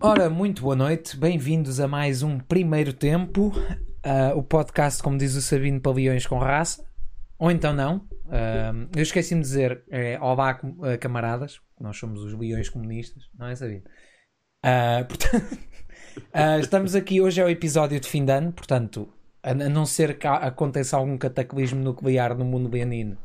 [0.00, 5.34] Ora, muito boa noite, bem-vindos a mais um Primeiro Tempo, uh, o podcast, como diz
[5.34, 6.88] o Sabino, Pavilhões com Raça,
[7.36, 7.96] ou então não.
[8.26, 10.60] Uh, eu esqueci-me de dizer, é Olá,
[11.00, 13.82] camaradas, nós somos os leões comunistas, não é, Sabino?
[14.64, 15.58] Uh, portanto,
[16.60, 19.12] estamos aqui, hoje é o episódio de fim de ano, portanto,
[19.42, 23.18] a, não ser que aconteça algum cataclismo nuclear no mundo leonino,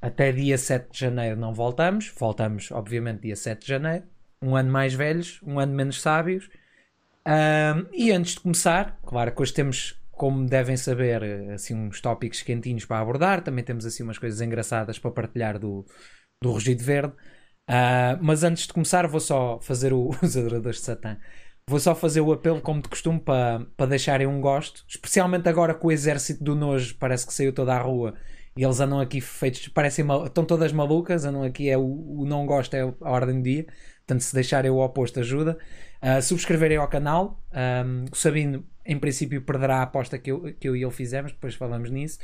[0.00, 4.04] até dia 7 de janeiro não voltamos, voltamos, obviamente, dia 7 de janeiro
[4.42, 6.48] um ano mais velhos, um ano menos sábios.
[7.26, 12.42] Um, e antes de começar, claro que hoje temos, como devem saber, assim uns tópicos
[12.42, 15.84] quentinhos para abordar, também temos assim umas coisas engraçadas para partilhar do,
[16.42, 17.12] do Rugido Verde.
[17.68, 21.18] Uh, mas antes de começar, vou só fazer o, os adoradores de Satã.
[21.68, 25.74] Vou só fazer o apelo, como de costume, para, para deixarem um gosto, especialmente agora
[25.74, 28.14] que o exército do nojo parece que saiu toda à rua
[28.58, 32.44] e eles andam aqui feitos, parecem estão todas malucas, andam aqui, é o, o não
[32.44, 33.66] gosto é a ordem do dia.
[34.08, 35.58] Portanto, se deixarem o oposto, ajuda.
[36.02, 37.44] Uh, subscreverem ao canal.
[37.52, 41.30] Um, o Sabino, em princípio, perderá a aposta que eu, que eu e ele fizemos,
[41.30, 42.18] depois falamos nisso.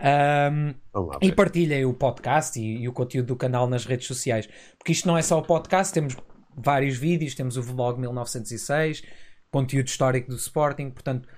[0.00, 4.48] Um, Olá, e partilhem o podcast e, e, o conteúdo do canal nas redes sociais.
[4.76, 6.16] Porque isto não é só o podcast, temos
[6.56, 9.04] vários vídeos, temos o vlog 1906,
[9.52, 11.28] conteúdo histórico do Sporting, portanto.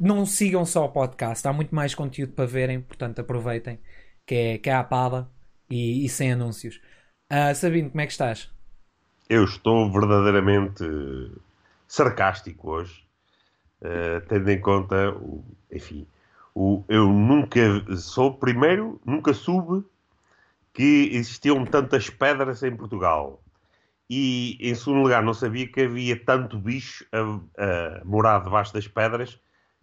[0.00, 3.78] Não sigam só o podcast, há muito mais conteúdo para verem, portanto aproveitem,
[4.26, 5.30] que é, que é a pala
[5.70, 6.80] e, e sem anúncios.
[7.30, 8.55] Uh, Sabino, como é que estás?
[9.28, 10.84] Eu estou verdadeiramente
[11.86, 13.04] sarcástico hoje,
[13.80, 16.06] uh, tendo em conta, o, enfim,
[16.54, 17.60] o, eu nunca
[17.96, 19.84] sou, primeiro, nunca soube
[20.72, 23.42] que existiam tantas pedras em Portugal.
[24.08, 28.86] E, em segundo lugar, não sabia que havia tanto bicho a, a morar debaixo das
[28.86, 29.40] pedras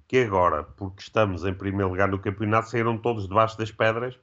[0.08, 4.18] que agora, porque estamos em primeiro lugar no campeonato, saíram todos debaixo das pedras.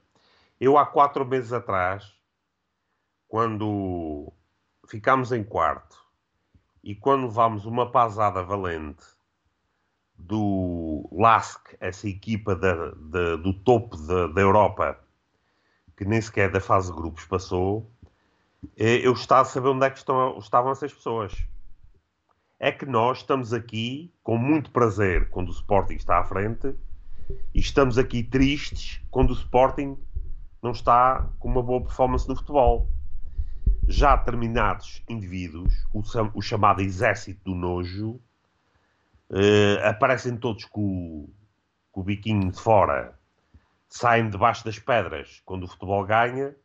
[0.59, 2.13] Eu, há quatro meses atrás,
[3.27, 4.31] quando
[4.91, 6.05] ficámos em quarto
[6.83, 9.05] e quando levámos uma pasada valente
[10.17, 14.99] do LASK, essa equipa da, da, do topo da, da, Europa,
[15.95, 17.89] que nem sequer da fase de grupos passou,
[18.75, 21.33] eh, eu estava a saber onde é que estão, estavam essas pessoas.
[22.59, 26.75] É que nós estamos aqui com muito prazer quando o Sporting está à frente
[27.55, 29.97] e estamos aqui tristes quando o Sporting
[30.61, 32.87] não está com uma boa performance no futebol
[33.91, 36.01] já determinados indivíduos, o,
[36.33, 38.19] o chamado exército do nojo,
[39.29, 41.27] uh, aparecem todos com,
[41.91, 43.17] com, o biquinho de fora,
[43.89, 46.55] saem debaixo das pedras quando o futebol ganha,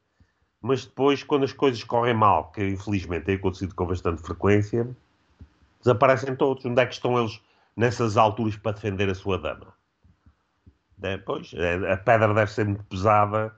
[0.60, 4.88] mas depois, quando as coisas correm mal, que infelizmente tem acontecido com bastante frequência,
[5.80, 6.64] desaparecem todos.
[6.64, 7.40] Onde é que estão eles
[7.76, 9.72] nessas alturas para defender a sua dama?
[10.96, 13.54] Depois, é, a pedra deve ser muito pesada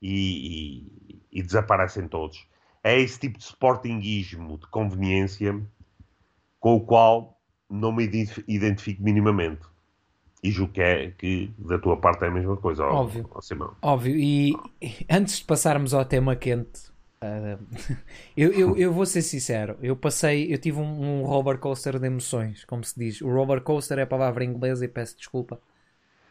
[0.00, 2.48] e, e, e desaparecem todos
[2.82, 5.60] é esse tipo de sportinguismo de conveniência
[6.58, 8.04] com o qual não me
[8.48, 9.62] identifico minimamente.
[10.42, 13.28] E julgo que, é, que da tua parte é a mesma coisa, óbvio.
[13.30, 14.16] Ó, óbvio.
[14.16, 14.54] E
[15.08, 16.88] antes de passarmos ao tema quente,
[17.22, 17.62] uh,
[18.34, 22.06] eu, eu, eu, vou ser sincero, eu passei, eu tive um, um roller coaster de
[22.06, 23.20] emoções, como se diz.
[23.20, 25.60] O roller coaster é a palavra inglesa e peço desculpa.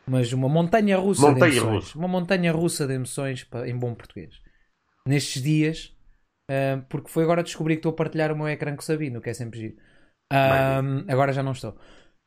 [0.08, 1.84] Mas uma montanha russa montanha de emoções.
[1.84, 1.98] Russa.
[2.00, 4.42] Uma montanha russa de emoções em bom português.
[5.06, 5.96] Nestes dias
[6.50, 9.22] Uh, porque foi agora descobri que estou a partilhar o meu ecrã com o Sabino,
[9.22, 9.76] que é sempre giro.
[10.34, 11.78] Uh, agora já não estou.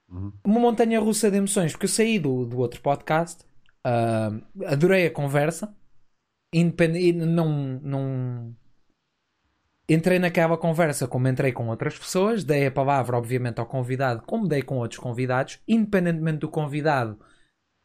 [0.09, 0.33] Uhum.
[0.45, 3.45] Uma montanha russa de emoções, porque eu saí do, do outro podcast,
[3.85, 5.75] uh, adorei a conversa,
[6.55, 8.57] independente, não, não
[9.89, 14.47] entrei naquela conversa como entrei com outras pessoas, dei a palavra, obviamente, ao convidado, como
[14.47, 17.19] dei com outros convidados, independentemente do convidado,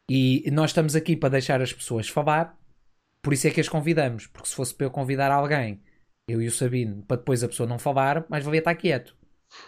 [0.08, 2.56] e nós estamos aqui para deixar as pessoas falar,
[3.24, 5.82] por isso é que as convidamos, porque se fosse para eu convidar alguém
[6.28, 9.16] eu e o Sabino, para depois a pessoa não falar, mas valia estar quieto.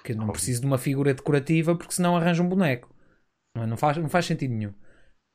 [0.03, 2.93] Que não preciso de uma figura decorativa porque senão arranjo um boneco.
[3.55, 4.73] Não, faz, não faz sentido nenhum.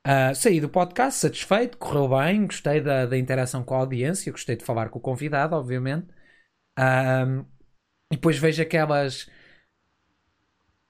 [0.06, 4.54] Uh, saí do podcast satisfeito, correu bem, gostei da, da interação com a audiência, gostei
[4.54, 6.08] de falar com o convidado, obviamente.
[6.78, 7.46] Uh,
[8.12, 9.28] e depois vejo aquelas.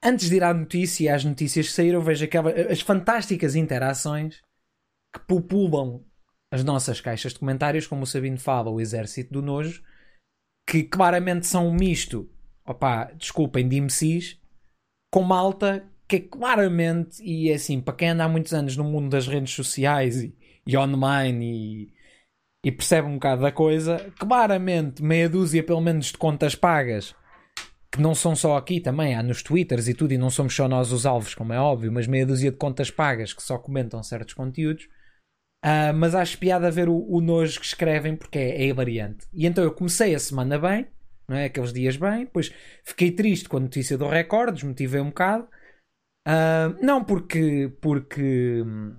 [0.03, 4.41] Antes de ir à notícia, as notícias que saíram, vejo aquelas as fantásticas interações
[5.13, 6.05] que populam
[6.51, 9.81] as nossas caixas de comentários, como o Sabino fala, o exército do nojo
[10.83, 12.29] que claramente são um misto,
[12.65, 14.39] opá, desculpem, de MCs,
[15.11, 18.83] com malta que é claramente, e é assim, para quem anda há muitos anos no
[18.83, 20.35] mundo das redes sociais e,
[20.65, 21.93] e online e,
[22.69, 27.15] e, percebe um bocado da coisa, claramente meia dúzia pelo menos de contas pagas,
[27.91, 30.67] que não são só aqui também, há nos twitters e tudo, e não somos só
[30.67, 34.03] nós os alvos, como é óbvio, mas meia dúzia de contas pagas que só comentam
[34.03, 34.87] certos conteúdos,
[35.65, 39.25] Uh, mas acho piada ver o, o nojo que escrevem porque é, é hilariante.
[39.33, 40.85] E então eu comecei a semana bem,
[41.27, 41.45] não é?
[41.45, 42.53] Aqueles dias bem, depois
[42.83, 45.47] fiquei triste com a notícia do recorde, desmotivei um bocado.
[46.27, 48.95] Uh, não porque, porque hum,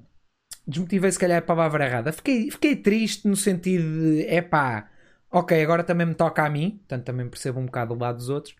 [0.66, 2.10] desmotivei se calhar a palavra errada.
[2.10, 4.90] Fiquei, fiquei triste no sentido de é pá,
[5.30, 8.28] ok, agora também me toca a mim, portanto também percebo um bocado o lado dos
[8.28, 8.56] outros.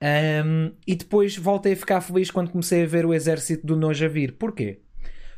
[0.00, 4.04] Um, e depois voltei a ficar feliz quando comecei a ver o exército do nojo
[4.04, 4.36] a vir.
[4.36, 4.80] Porquê?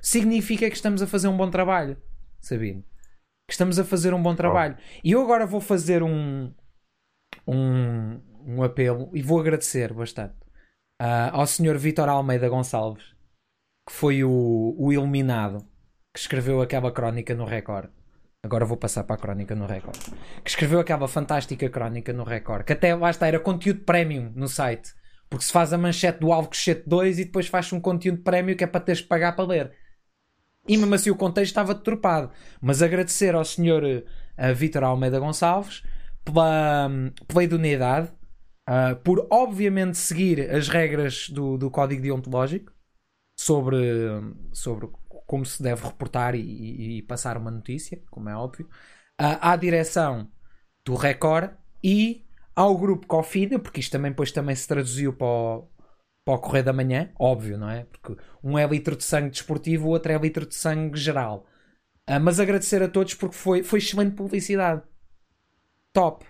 [0.04, 1.96] Significa que estamos a fazer um bom trabalho,
[2.38, 2.82] Sabino.
[3.48, 4.76] Que estamos a fazer um bom trabalho.
[4.78, 5.00] Oh.
[5.02, 6.52] E eu agora vou fazer um,
[7.48, 10.34] um, um apelo e vou agradecer bastante
[11.00, 13.14] uh, ao senhor Vitor Almeida Gonçalves,
[13.88, 15.66] que foi o, o iluminado
[16.12, 17.88] que escreveu aquela crónica no Record.
[18.44, 19.98] Agora vou passar para a crónica no Record.
[20.42, 22.66] Que escreveu aquela fantástica crónica no Record.
[22.66, 24.92] Que até lá está, era conteúdo premium no site.
[25.30, 28.54] Porque se faz a manchete do Alvo Cochete 2 e depois faz um conteúdo premium
[28.54, 29.83] que é para teres que pagar para ler.
[30.66, 32.30] E mesmo assim o contexto estava deturpado.
[32.60, 35.82] Mas agradecer ao senhor uh, Vítor Almeida Gonçalves
[36.24, 36.88] pela,
[37.28, 38.10] pela idoneidade,
[38.68, 42.72] uh, por obviamente seguir as regras do, do código deontológico
[43.38, 43.76] sobre,
[44.52, 44.88] sobre
[45.26, 48.66] como se deve reportar e, e, passar uma notícia, como é óbvio,
[49.20, 50.30] uh, à direção
[50.84, 51.50] do Record
[51.82, 52.24] e
[52.56, 55.68] ao grupo Cofina, porque isto também depois também se traduziu para o,
[56.24, 57.84] para o Correio da Manhã, óbvio, não é?
[57.84, 61.46] Porque um é litro de sangue desportivo, o outro é litro de sangue geral.
[62.08, 64.82] Uh, mas agradecer a todos porque foi, foi excelente publicidade.
[65.92, 66.24] Top.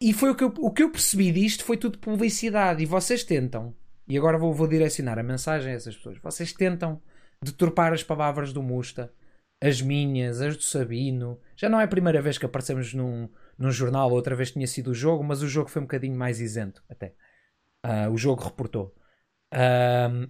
[0.00, 2.82] E foi o que, eu, o que eu percebi disto foi tudo publicidade.
[2.82, 3.74] E vocês tentam,
[4.06, 7.00] e agora vou, vou direcionar a mensagem a essas pessoas, vocês tentam
[7.42, 9.12] deturpar as palavras do Musta,
[9.60, 11.40] as minhas, as do Sabino.
[11.56, 14.90] Já não é a primeira vez que aparecemos num, num jornal, outra vez tinha sido
[14.90, 17.14] o jogo, mas o jogo foi um bocadinho mais isento até.
[17.84, 18.94] Uh, o jogo reportou.
[19.52, 20.28] Uh,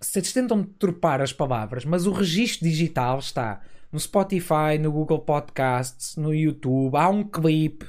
[0.00, 6.16] vocês tentam deturpar as palavras, mas o registro digital está no Spotify, no Google Podcasts,
[6.16, 7.86] no YouTube, há um clipe.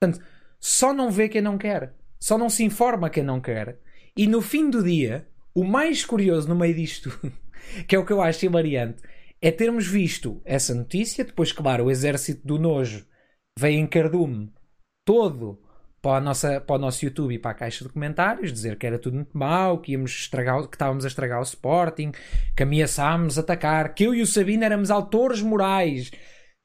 [0.00, 0.24] Portanto,
[0.60, 1.94] só não vê quem não quer.
[2.20, 3.78] Só não se informa quem não quer.
[4.16, 7.10] E no fim do dia, o mais curioso no meio disto
[7.86, 9.02] que é o que eu acho hilariante,
[9.40, 13.06] é termos visto essa notícia, depois, claro, o exército do nojo
[13.58, 14.52] veio em cardume
[15.04, 15.62] todo
[16.06, 18.86] para, a nossa, para o nosso YouTube e para a caixa de comentários, dizer que
[18.86, 22.12] era tudo muito mau, que, íamos estragar, que estávamos a estragar o Sporting,
[22.56, 26.12] que ameaçámos atacar, que eu e o Sabino éramos autores morais.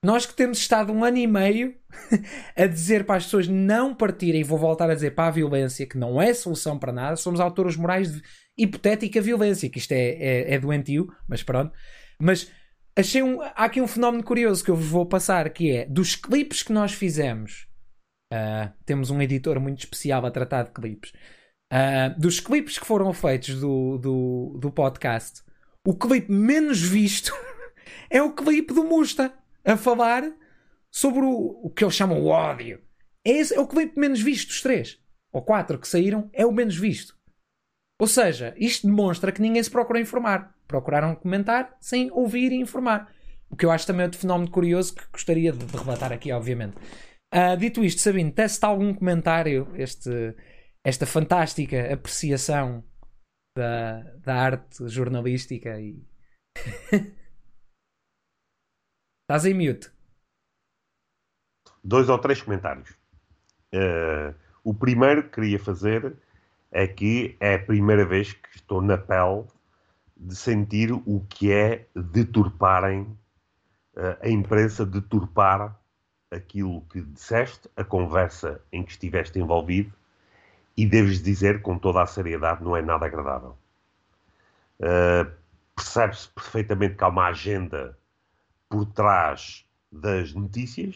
[0.06, 1.74] Nós que temos estado um ano e meio
[2.56, 5.98] a dizer para as pessoas não partirem, vou voltar a dizer para a violência, que
[5.98, 8.22] não é solução para nada, somos autores morais de
[8.56, 11.74] hipotética violência, que isto é, é, é doentio, mas pronto.
[12.22, 12.48] Mas
[12.96, 16.16] achei um, há aqui um fenómeno curioso que eu vos vou passar, que é dos
[16.16, 17.71] clipes que nós fizemos.
[18.31, 21.12] Uh, temos um editor muito especial a tratar de clipes.
[21.72, 25.42] Uh, dos clipes que foram feitos do, do, do podcast,
[25.86, 27.33] o clipe menos visto
[28.10, 29.33] é o clipe do Musta
[29.66, 30.24] a falar
[30.89, 32.81] sobre o, o que eles chamam o ódio.
[33.25, 35.00] É, esse, é o clipe menos visto dos três
[35.31, 37.16] ou quatro que saíram, é o menos visto.
[38.00, 40.56] Ou seja, isto demonstra que ninguém se procurou informar.
[40.68, 43.13] Procuraram comentar sem ouvir e informar.
[43.50, 46.75] O que eu acho também outro fenómeno curioso que gostaria de relatar aqui, obviamente.
[47.33, 50.36] Uh, dito isto, Sabino, teste algum comentário este,
[50.83, 52.83] esta fantástica apreciação
[53.56, 56.06] da, da arte jornalística e.
[59.24, 59.89] Estás em mute.
[61.81, 62.89] Dois ou três comentários.
[63.74, 66.17] Uh, o primeiro que queria fazer
[66.70, 69.46] é que é a primeira vez que estou na pele
[70.17, 73.03] de sentir o que é deturparem
[73.96, 75.81] uh, a imprensa deturpar
[76.32, 79.94] aquilo que disseste, a conversa em que estiveste envolvido,
[80.76, 83.58] e deves dizer com toda a seriedade, não é nada agradável.
[84.80, 85.42] Uh,
[85.76, 87.98] Percebe-se perfeitamente que há uma agenda
[88.70, 90.96] por trás das notícias,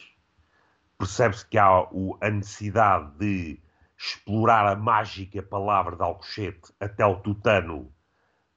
[0.97, 3.59] percebe-se que há o, a necessidade de
[3.97, 7.91] explorar a mágica palavra de Alcochete até o tutano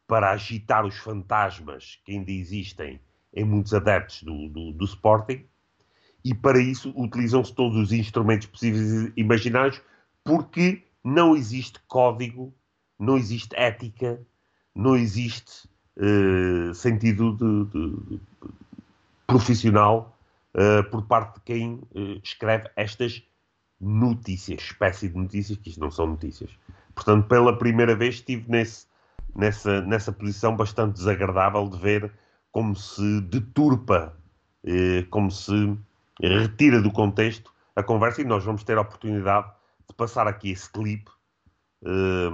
[0.07, 3.01] para agitar os fantasmas que ainda existem
[3.33, 5.49] em muitos adeptos do, do, do Sporting
[6.25, 9.81] e para isso utilizam-se todos os instrumentos possíveis e imaginários
[10.25, 12.55] porque não existe código,
[12.99, 14.21] não existe ética,
[14.75, 18.21] não existe uh, sentido de, de,
[19.27, 20.19] profissional
[20.55, 23.23] uh, por parte de quem uh, escreve estas
[23.81, 26.51] notícias, espécie de notícias, que isto não são notícias.
[26.95, 28.87] Portanto, pela primeira vez estive nesse,
[29.35, 32.13] nessa, nessa posição bastante desagradável de ver
[32.51, 34.17] como se deturpa,
[35.11, 35.79] como se
[36.21, 39.51] retira do contexto a conversa e nós vamos ter a oportunidade
[39.89, 41.11] de passar aqui esse clipe
[41.85, 42.31] eh,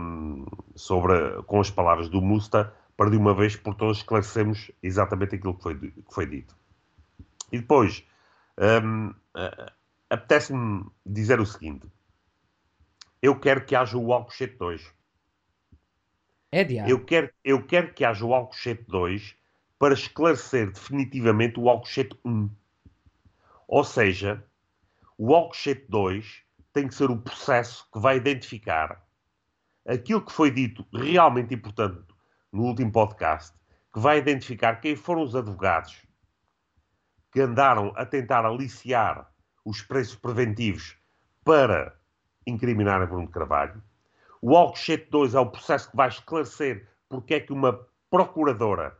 [0.75, 5.55] sobre, com as palavras do Musta para de uma vez por todas esclarecermos exatamente aquilo
[5.55, 6.57] que foi, que foi dito.
[7.53, 8.07] E depois,
[8.83, 9.13] um,
[10.09, 11.87] apetece-me dizer o seguinte:
[13.21, 14.95] eu quero que haja o Alcochete 2.
[16.53, 16.91] É diabo.
[16.91, 19.37] Eu quero, eu quero que haja o Alcochete 2
[19.79, 22.49] para esclarecer definitivamente o Alcochete 1.
[23.75, 24.41] Ou seja,
[25.19, 29.05] o Alcochete 2 tem que ser o processo que vai identificar
[29.85, 32.07] aquilo que foi dito realmente importante
[32.53, 33.53] no último podcast,
[33.93, 36.07] que vai identificar quem foram os advogados
[37.33, 39.29] que andaram a tentar aliciar
[39.65, 40.97] os preços preventivos
[41.43, 41.99] para
[42.47, 43.83] incriminarem Bruno Carvalho.
[44.41, 48.97] O Alcochete 2 é o processo que vai esclarecer porque é que uma procuradora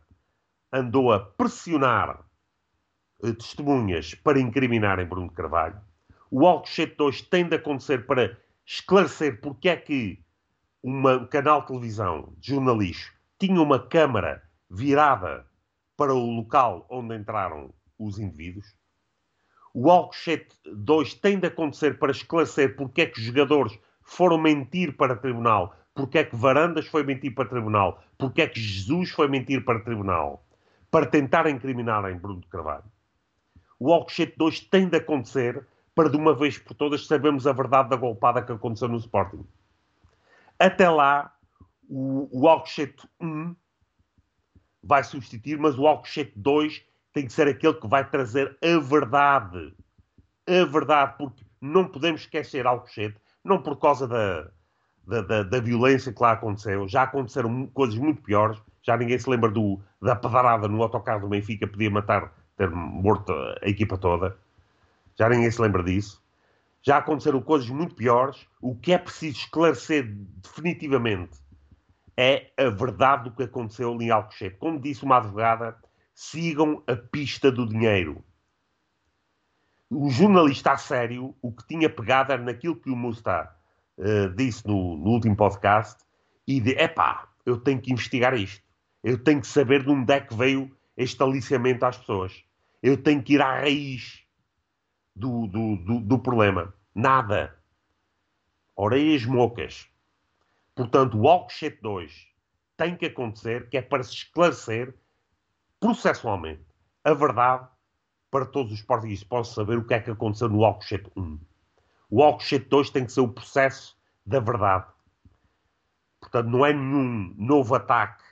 [0.69, 2.24] andou a pressionar
[3.19, 5.79] testemunhas para incriminarem Bruno Carvalho.
[6.29, 10.23] O Alcochete 2 tem de acontecer para esclarecer porque é que
[10.83, 15.45] um canal de televisão de jornalistas tinha uma câmara virada
[15.97, 18.75] para o local onde entraram os indivíduos.
[19.73, 24.95] O Alcochete 2 tem de acontecer para esclarecer porque é que os jogadores foram mentir
[24.95, 25.75] para tribunal?
[25.93, 28.03] Porque é que Varandas foi mentir para tribunal?
[28.17, 30.45] Porque é que Jesus foi mentir para tribunal?
[30.91, 32.83] Para tentar incriminarem Bruno Carvalho.
[33.85, 35.63] O Alcochete 2 tem de acontecer
[35.93, 39.45] para de uma vez por todas sabermos a verdade da golpada que aconteceu no Sporting.
[40.57, 41.31] Até lá,
[41.87, 43.55] o, o Alcochete 1
[44.81, 49.71] vai substituir, mas o Alcochete 2 tem que ser aquele que vai trazer a verdade.
[50.47, 54.49] A verdade, porque não podemos esquecer Alcochete não por causa da,
[55.05, 59.29] da, da, da, violência que lá aconteceu, já aconteceram coisas muito piores, já ninguém se
[59.29, 64.37] lembra do, da pedarada no autocarro do Benfica, podia matar, ter morto a equipa toda,
[65.17, 66.23] já ninguém se lembra disso.
[66.81, 68.45] Já aconteceram coisas muito piores.
[68.61, 70.05] O que é preciso esclarecer
[70.43, 71.39] definitivamente
[72.15, 74.57] é a verdade do que aconteceu ali em Alcochete.
[74.57, 75.75] Como disse uma advogada,
[76.13, 78.23] sigam a pista do dinheiro
[79.89, 83.51] o jornalista a sério, o que tinha pegado era naquilo que o Musta
[83.97, 86.03] uh, disse no, no, último podcast
[86.47, 88.63] e de, epá, eu tenho que investigar isto.
[89.03, 92.43] Eu tenho que saber de onde é que veio este aliciamento às pessoas.
[92.81, 94.23] Eu tenho que ir à raiz
[95.15, 96.73] do, do, do, do problema.
[96.93, 97.57] Nada.
[98.75, 99.87] Orelhas mocas.
[100.75, 102.27] Portanto, o Alcochete 2
[102.75, 104.93] tem que acontecer, que é para se esclarecer
[105.79, 106.65] processualmente
[107.03, 107.67] a verdade
[108.29, 111.39] para todos os portugueses possam saber o que é que aconteceu no Alcochete 1.
[112.09, 114.87] O Alcochete 2 tem que ser o processo da verdade.
[116.19, 118.24] Portanto, não é nenhum novo ataque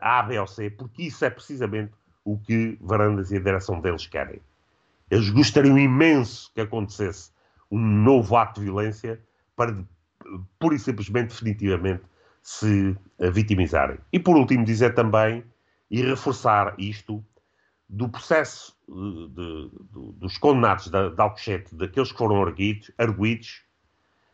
[0.00, 1.92] A, B ou C, porque isso é precisamente
[2.24, 4.40] o que Varandas e a direção deles querem.
[5.10, 7.30] Eles gostariam imenso que acontecesse
[7.70, 9.20] um novo ato de violência
[9.54, 9.76] para,
[10.58, 12.02] pura e simplesmente, definitivamente,
[12.42, 13.98] se uh, vitimizarem.
[14.12, 15.44] E, por último, dizer também
[15.90, 17.24] e reforçar isto
[17.88, 23.62] do processo de, de, de, dos condenados da, de Alcochete, daqueles que foram arguidos, arguidos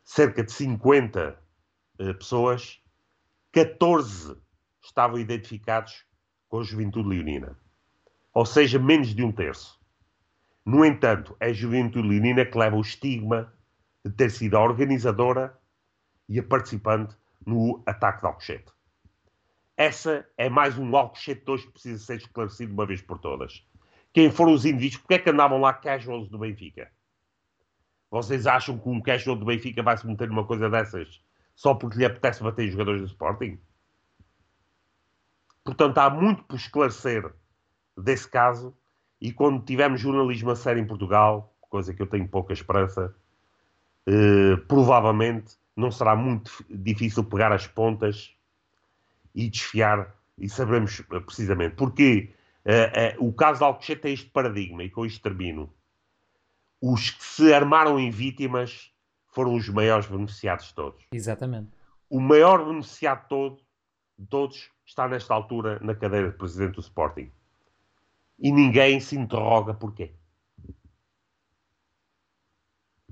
[0.05, 1.31] cerca de 50
[1.99, 2.81] uh, eh, pessoas,
[3.53, 4.37] 14
[4.83, 6.05] estavam identificados
[6.49, 7.57] com a juventude leonina.
[8.33, 9.81] Ou seja, menos de um terço.
[10.65, 13.53] No entanto, é a juventude leonina que leva o estigma
[14.05, 15.59] de ter sido a organizadora
[16.29, 18.73] e a participante no ataque de Alcochete.
[19.77, 23.67] Essa é mais um Alcochete de hoje que precisa ser esclarecido uma vez por todas.
[24.13, 24.99] Quem foram os indivíduos?
[24.99, 26.91] Porque é que andavam lá casuals do Benfica?
[28.11, 31.21] Vocês acham que um casual do Benfica vai se meter numa coisa dessas
[31.55, 33.59] só porque lhe apetece bater jogadores do Sporting?
[35.71, 37.33] Portanto, há muito por esclarecer
[37.97, 38.75] desse caso
[39.21, 43.15] e quando tivermos jornalismo a sério em Portugal, coisa que eu tenho pouca esperança,
[44.07, 48.35] eh, provavelmente não será muito difícil pegar as pontas
[49.35, 51.77] e desfiar, e saberemos eh, precisamente.
[51.77, 52.35] Porque
[52.65, 55.73] uh, uh, o caso de Alcochete tem este paradigma, e com isto termino.
[56.83, 58.91] Os que se armaram em vítimas
[59.29, 61.05] foram os maiores beneficiados de todos.
[61.13, 61.69] Exatamente.
[62.09, 63.61] O maior beneficiado de todo,
[64.19, 67.31] de todos está nesta altura na cadeira de presidente do Sporting.
[68.39, 70.13] E ninguém se interroga porquê.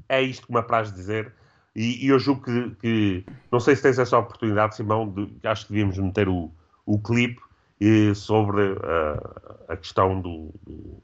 [0.08, 1.32] É isto que me apraz dizer
[1.74, 5.66] e, e eu julgo que, que, não sei se tens essa oportunidade, Simão, de, acho
[5.66, 6.50] que devíamos meter o,
[6.84, 7.40] o clipe
[7.80, 11.02] eh, sobre uh, a questão do, do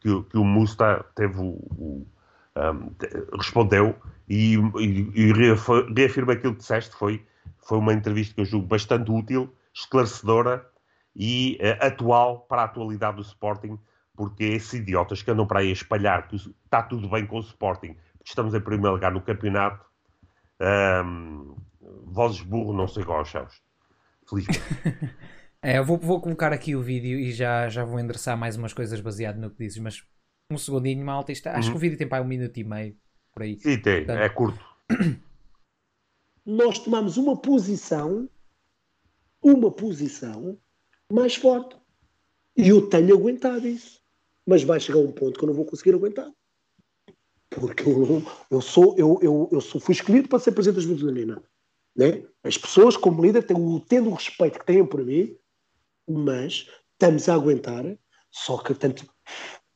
[0.00, 2.06] que, que, o Musta teve o, o
[2.56, 3.94] um, respondeu
[4.28, 7.24] e, e, e, reafirma aquilo que disseste, foi,
[7.58, 10.66] foi uma entrevista que eu julgo bastante útil, esclarecedora
[11.14, 13.78] e uh, atual para a atualidade do Sporting,
[14.16, 17.40] porque esses idiotas que andam para aí a espalhar que está tudo bem com o
[17.40, 19.84] Sporting, porque estamos em primeiro lugar no campeonato,
[21.04, 21.54] um,
[22.06, 23.60] vozes burro não sei igual aos céus.
[24.28, 24.60] Felizmente.
[25.62, 28.72] é, eu vou, vou colocar aqui o vídeo e já, já vou endereçar mais umas
[28.72, 30.02] coisas baseado no que dizes, mas
[30.50, 31.32] um segundinho, malta.
[31.32, 31.74] Isto, acho uhum.
[31.74, 32.96] que o vídeo tem para um minuto e meio
[33.32, 33.58] por aí.
[33.58, 34.22] Sim, tem, Portanto...
[34.22, 34.64] é curto.
[36.46, 38.28] nós tomamos uma posição,
[39.50, 40.58] uma posição
[41.12, 41.76] mais forte.
[42.56, 44.00] E eu tenho aguentado isso.
[44.46, 46.30] Mas vai chegar um ponto que eu não vou conseguir aguentar.
[47.50, 51.42] Porque eu, eu sou, eu, eu, eu sou, fui escolhido para ser presidente da Juventude
[51.96, 52.22] né?
[52.44, 53.56] As pessoas, como líder, têm,
[53.88, 55.34] tendo o respeito que têm por mim,
[56.06, 57.84] mas estamos a aguentar,
[58.30, 59.06] só que tanto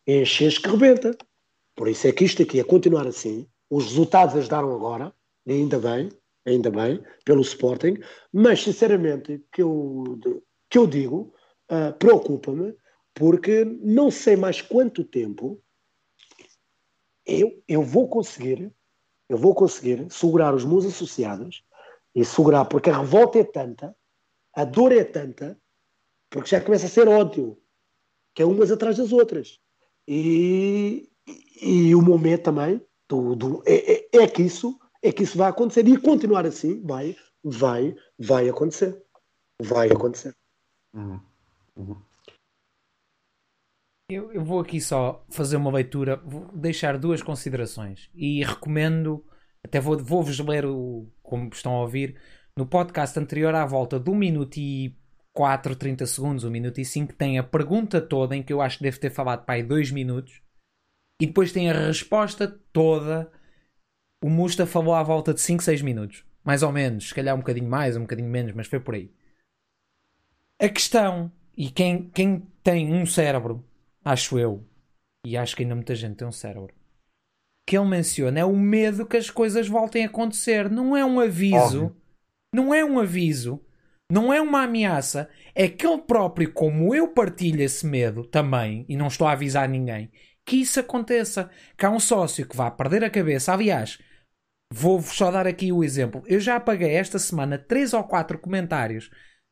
[0.07, 1.17] enches que rebenta.
[1.75, 3.49] Por isso é que isto aqui é continuar assim.
[3.71, 5.15] Os resultados ajudaram agora,
[5.49, 6.11] ainda bem,
[6.51, 7.97] ainda bem, pelo Sporting,
[8.33, 10.19] mas sinceramente que eu,
[10.69, 11.35] que eu digo,
[11.71, 12.75] uh, preocupa-me,
[13.15, 15.63] porque não sei mais quanto tempo
[17.27, 18.73] eu, eu vou conseguir,
[19.29, 21.65] eu vou conseguir segurar os meus associados
[22.15, 23.97] e segurar, porque a revolta é tanta,
[24.55, 25.61] a dor é tanta,
[26.29, 27.59] porque já começa a ser ódio,
[28.35, 29.61] que é umas atrás das outras.
[30.07, 31.09] E,
[31.61, 35.51] e, o momento também do, do é, é, é, que isso é que isso vai
[35.51, 39.03] acontecer e continuar assim vai vai vai acontecer
[39.63, 40.35] vai acontecer
[40.95, 41.21] uhum.
[41.77, 42.03] Uhum.
[44.11, 49.25] Eu, eu, vou aqui só fazer uma leitura, vou deixar duas considerações e recomendo,
[49.65, 52.21] até vou-vos vou ler, o, como estão a ouvir,
[52.59, 54.99] no podcast anterior à volta de 1 minuto e
[55.33, 58.79] 4, 30 segundos, 1 minuto e 5, tem a pergunta toda em que eu acho
[58.79, 60.43] que devo ter falado para aí 2 minutos
[61.21, 63.31] e depois tem a resposta toda.
[64.23, 66.25] O Musta falou à volta de 5, 6 minutos.
[66.45, 69.11] Mais ou menos, se calhar um bocadinho mais, um bocadinho menos, mas foi por aí.
[70.59, 73.65] A questão, e quem, quem tem um cérebro
[74.05, 74.65] acho eu,
[75.25, 76.75] e acho que ainda muita gente tem um cérebro,
[77.67, 80.69] que ele menciona é o medo que as coisas voltem a acontecer.
[80.69, 81.97] Não é um aviso, Óbvio.
[82.53, 83.61] não é um aviso,
[84.11, 88.97] não é uma ameaça, é que ele próprio, como eu partilho esse medo também, e
[88.97, 90.11] não estou a avisar ninguém,
[90.45, 91.49] que isso aconteça.
[91.77, 93.53] Que há um sócio que vá perder a cabeça.
[93.53, 93.99] Aliás,
[94.73, 96.23] vou-vos só dar aqui o exemplo.
[96.27, 99.11] Eu já apaguei esta semana três ou quatro comentários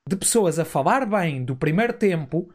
[0.09, 2.53] de pessoas a falar bem do primeiro tempo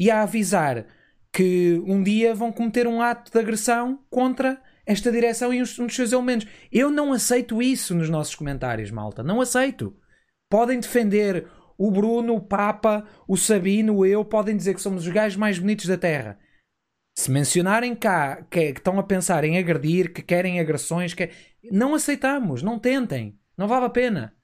[0.00, 0.86] e a avisar
[1.32, 5.94] que um dia vão cometer um ato de agressão contra esta direção e um dos
[5.94, 6.46] seus elementos.
[6.70, 9.22] Eu não aceito isso nos nossos comentários, malta.
[9.22, 9.96] Não aceito.
[10.50, 15.36] Podem defender o Bruno, o Papa, o Sabino, eu, podem dizer que somos os gajos
[15.36, 16.38] mais bonitos da Terra.
[17.18, 21.30] Se mencionarem cá que, que estão a pensar em agredir, que querem agressões, que...
[21.70, 23.38] não aceitamos, não tentem.
[23.56, 24.36] Não vale a pena.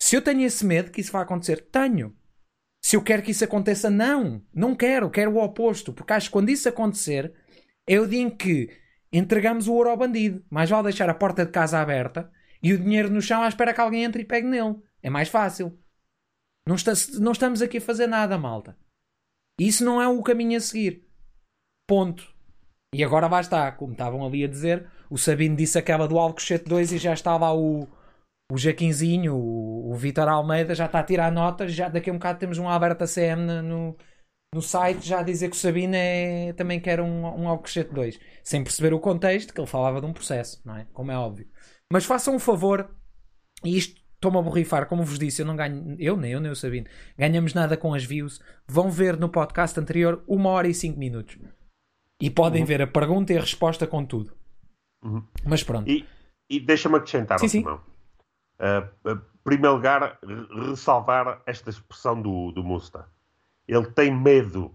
[0.00, 2.16] Se eu tenho esse medo que isso vai acontecer, tenho.
[2.82, 4.44] Se eu quero que isso aconteça, não.
[4.54, 5.10] Não quero.
[5.10, 5.92] Quero o oposto.
[5.92, 7.34] Porque acho que quando isso acontecer,
[7.86, 8.70] é o dia em que
[9.12, 10.44] entregamos o ouro ao bandido.
[10.50, 12.30] Mais vale deixar a porta de casa aberta
[12.62, 14.76] e o dinheiro no chão à espera que alguém entre e pegue nele.
[15.02, 15.78] É mais fácil.
[16.66, 18.78] Não, está, não estamos aqui a fazer nada, malta.
[19.58, 21.08] Isso não é o caminho a seguir.
[21.86, 22.37] Ponto.
[22.94, 26.64] E agora vai estar, como estavam ali a dizer, o Sabino disse aquela do Alcochete
[26.64, 27.86] 2 e já estava o,
[28.50, 32.16] o Jaquinzinho, o, o Vitor Almeida já está a tirar notas, já daqui a um
[32.16, 33.96] bocado temos um Alberto ACM no,
[34.54, 38.18] no site já a dizer que o Sabino é, também quer um, um Alcochete 2,
[38.42, 40.86] sem perceber o contexto, que ele falava de um processo, não é?
[40.92, 41.46] Como é óbvio.
[41.92, 42.90] Mas façam um favor,
[43.62, 46.50] e isto estou-me a borrifar, como vos disse, eu não ganho, eu nem eu nem
[46.50, 46.86] o Sabino,
[47.18, 48.40] ganhamos nada com as views.
[48.66, 51.38] Vão ver no podcast anterior uma hora e cinco minutos.
[52.20, 52.66] E podem uhum.
[52.66, 54.32] ver a pergunta e a resposta com tudo.
[55.02, 55.22] Uhum.
[55.44, 55.88] Mas pronto.
[55.88, 56.04] E,
[56.50, 57.64] e deixa-me acrescentar, sim, sim.
[57.64, 57.78] Uh,
[59.04, 60.18] uh, primeiro lugar,
[60.68, 63.06] ressalvar esta expressão do, do Musta.
[63.66, 64.74] Ele tem medo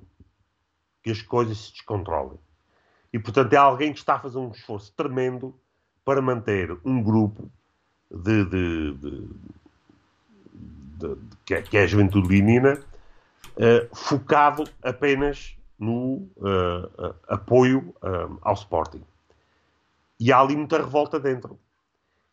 [1.03, 2.39] que as coisas se descontrolem.
[3.11, 5.53] E, portanto, é alguém que está a fazer um esforço tremendo
[6.03, 7.51] para manter um grupo
[8.09, 9.29] de, de, de,
[10.97, 12.79] de que, é, que, é, a juventude linina
[13.57, 16.29] uh, focado apenas no
[17.27, 17.95] apoio
[18.41, 19.03] ao Sporting.
[20.19, 21.59] E há ali muita revolta dentro.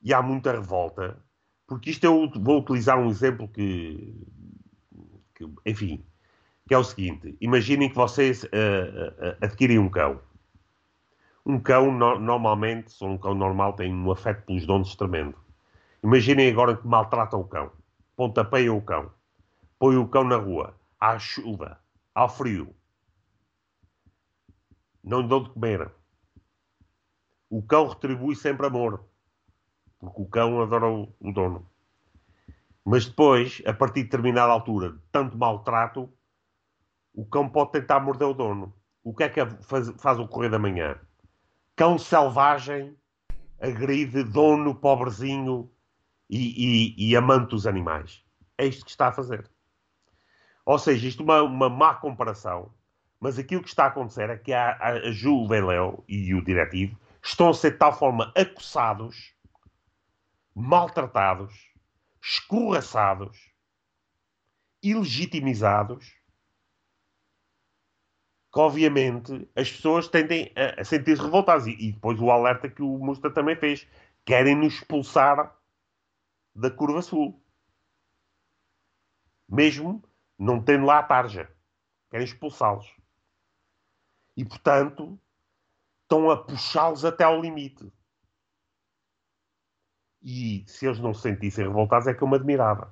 [0.02, 1.16] E há muita revolta
[1.70, 4.12] porque isto eu vou utilizar um exemplo que,
[5.36, 6.04] que enfim,
[6.66, 10.20] que é o seguinte: imaginem que vocês uh, uh, adquirem um cão.
[11.46, 15.36] Um cão, no, normalmente, se um cão normal, tem um afeto pelos donos tremendo.
[16.02, 17.70] Imaginem agora que maltratam o cão,
[18.16, 19.08] pontapeiam o cão,
[19.78, 21.78] põem o cão na rua, à chuva,
[22.12, 22.74] ao frio,
[25.02, 25.90] não lhe dão de comer.
[27.48, 29.04] O cão retribui sempre amor
[30.00, 31.70] porque o cão adora o, o dono.
[32.84, 36.10] Mas depois, a partir de determinada altura, de tanto maltrato,
[37.12, 38.74] o cão pode tentar morder o dono.
[39.04, 40.98] O que é que faz, faz o correio da manhã?
[41.76, 42.96] Cão selvagem
[43.60, 45.70] agride dono pobrezinho
[46.28, 48.24] e, e, e, amante dos animais.
[48.56, 49.50] É isto que está a fazer.
[50.64, 52.72] Ou seja, isto é uma, uma má comparação,
[53.20, 56.98] mas aquilo que está a acontecer é que a, a, Ju Veleo e o diretivo
[57.22, 59.34] estão a ser de tal forma acossados
[60.54, 61.70] maltratados
[62.22, 63.52] escorraçados,
[64.82, 66.14] ilegitimizados,
[68.52, 71.66] que obviamente as pessoas tendem a, a sentir-se revoltadas.
[71.66, 73.88] E, e, depois o alerta que o Musta também fez:
[74.24, 75.56] querem nos expulsar
[76.54, 77.42] da curva sul.
[79.48, 80.02] Mesmo
[80.38, 81.50] não tendo lá a tarja.
[82.10, 82.99] Querem expulsá-los.
[84.40, 85.20] E portanto
[86.02, 87.92] estão a puxá-los até ao limite.
[90.22, 92.90] E se eles não se sentissem revoltados, é que eu me admirava.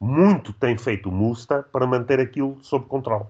[0.00, 3.28] Muito tem feito o Musta para manter aquilo sob controle.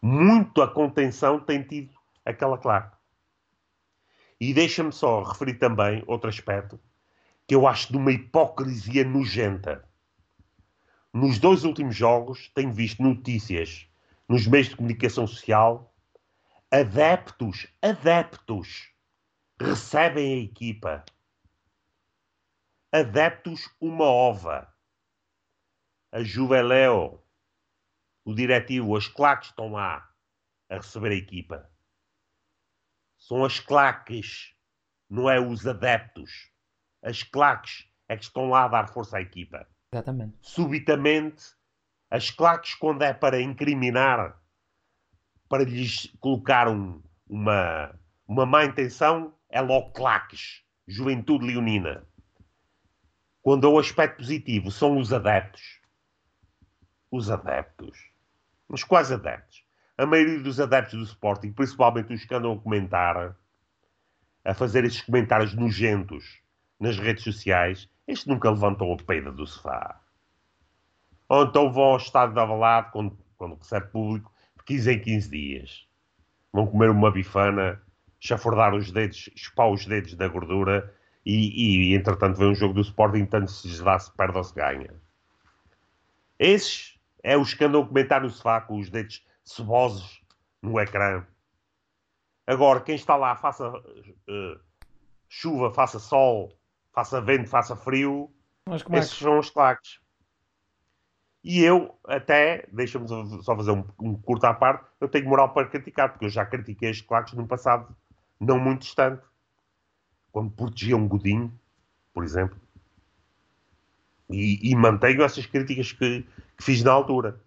[0.00, 1.94] Muito a contenção tem tido
[2.24, 2.96] aquela claque.
[4.40, 6.80] E deixa-me só referir também outro aspecto
[7.46, 9.86] que eu acho de uma hipocrisia nojenta.
[11.12, 13.91] Nos dois últimos jogos, tenho visto notícias
[14.28, 15.92] nos meios de comunicação social
[16.72, 18.94] adeptos, adeptos
[19.60, 21.04] recebem a equipa.
[22.90, 24.74] Adeptos uma ova.
[26.10, 27.22] A Juveleo,
[28.24, 30.10] o diretivo, as claques estão lá
[30.70, 31.70] a receber a equipa.
[33.18, 34.54] São as claques,
[35.08, 36.50] não é os adeptos.
[37.02, 39.68] As claques é que estão lá a dar força à equipa.
[39.92, 40.38] Exatamente.
[40.40, 41.54] Subitamente,
[42.12, 44.38] as claques, quando é para incriminar,
[45.48, 47.98] para lhes colocar um, uma,
[48.28, 50.62] uma má intenção, é logo claques.
[50.86, 52.06] Juventude leonina.
[53.40, 55.80] Quando é o aspecto positivo, são os adeptos.
[57.10, 57.98] Os adeptos.
[58.68, 59.64] Mas quais adeptos?
[59.96, 63.34] A maioria dos adeptos do Sporting, principalmente os que andam a comentar,
[64.44, 66.42] a fazer esses comentários nojentos
[66.78, 70.01] nas redes sociais, este nunca levantou a peida do sofá.
[71.32, 75.30] Ou então vão ao estado de Avalado, quando, quando recebe público, de 15 em 15
[75.30, 75.88] dias.
[76.52, 77.80] Vão comer uma bifana,
[78.20, 82.82] chafurdar os dedos, espar os dedos da gordura e, e entretanto, ver um jogo do
[82.82, 84.94] Sporting, tanto se lhes dá, se perde ou se ganha.
[86.38, 90.22] Esses é os que andam a comentar no sofá com os dedos cebosos
[90.60, 91.26] no ecrã.
[92.46, 94.60] Agora, quem está lá, faça uh,
[95.30, 96.52] chuva, faça sol,
[96.92, 98.30] faça vento, faça frio,
[98.92, 100.01] esses são os claques.
[101.44, 103.08] E eu, até, deixa-me
[103.42, 106.46] só fazer um, um, curto à parte, eu tenho moral para criticar, porque eu já
[106.46, 107.94] critiquei os claques no passado
[108.38, 109.22] não muito distante.
[110.30, 111.52] Quando protegia um Godinho,
[112.14, 112.58] por exemplo.
[114.30, 116.22] E, e mantenho essas críticas que,
[116.56, 117.40] que fiz na altura.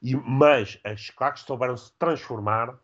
[0.00, 2.78] E, mas as claques souberam se transformar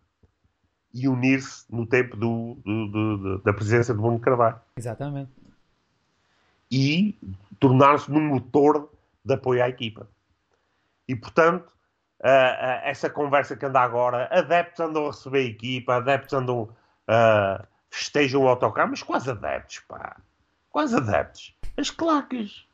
[0.92, 4.58] e unir-se no tempo do, do, do, da presença de Bruno Carvalho.
[4.76, 5.30] Exatamente.
[6.70, 7.16] E
[7.60, 8.90] tornar-se num motor
[9.24, 10.08] de apoio à equipa.
[11.08, 11.66] E, portanto,
[12.20, 16.62] uh, uh, essa conversa que anda agora, adeptos andam a receber a equipa, adeptos andam,
[16.62, 20.16] uh, festejam o autocarro, mas quais adeptos, pá?
[20.70, 21.56] Quais adeptos?
[21.76, 22.64] As claques.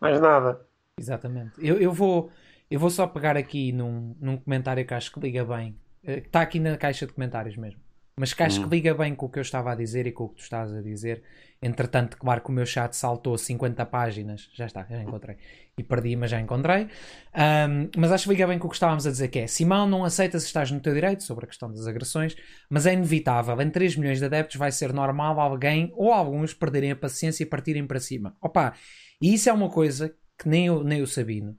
[0.00, 0.64] Mais nada.
[0.96, 1.54] Exatamente.
[1.58, 2.30] Eu, eu, vou,
[2.70, 5.76] eu vou só pegar aqui num, num comentário que acho que liga bem.
[6.02, 7.81] Está aqui na caixa de comentários mesmo.
[8.16, 8.68] Mas que acho hum.
[8.68, 10.42] que liga bem com o que eu estava a dizer e com o que tu
[10.42, 11.22] estás a dizer.
[11.62, 14.50] Entretanto, claro que o meu chat saltou 50 páginas.
[14.52, 15.36] Já está, já encontrei.
[15.78, 16.88] E perdi, mas já encontrei.
[17.34, 19.88] Um, mas acho que liga bem com o que estávamos a dizer, que é Simão,
[19.88, 22.36] não aceitas estás no teu direito sobre a questão das agressões,
[22.68, 23.58] mas é inevitável.
[23.62, 27.46] Em 3 milhões de adeptos vai ser normal alguém ou alguns perderem a paciência e
[27.46, 28.36] partirem para cima.
[28.42, 28.74] Opa,
[29.20, 31.56] e isso é uma coisa que nem, eu, nem o Sabino,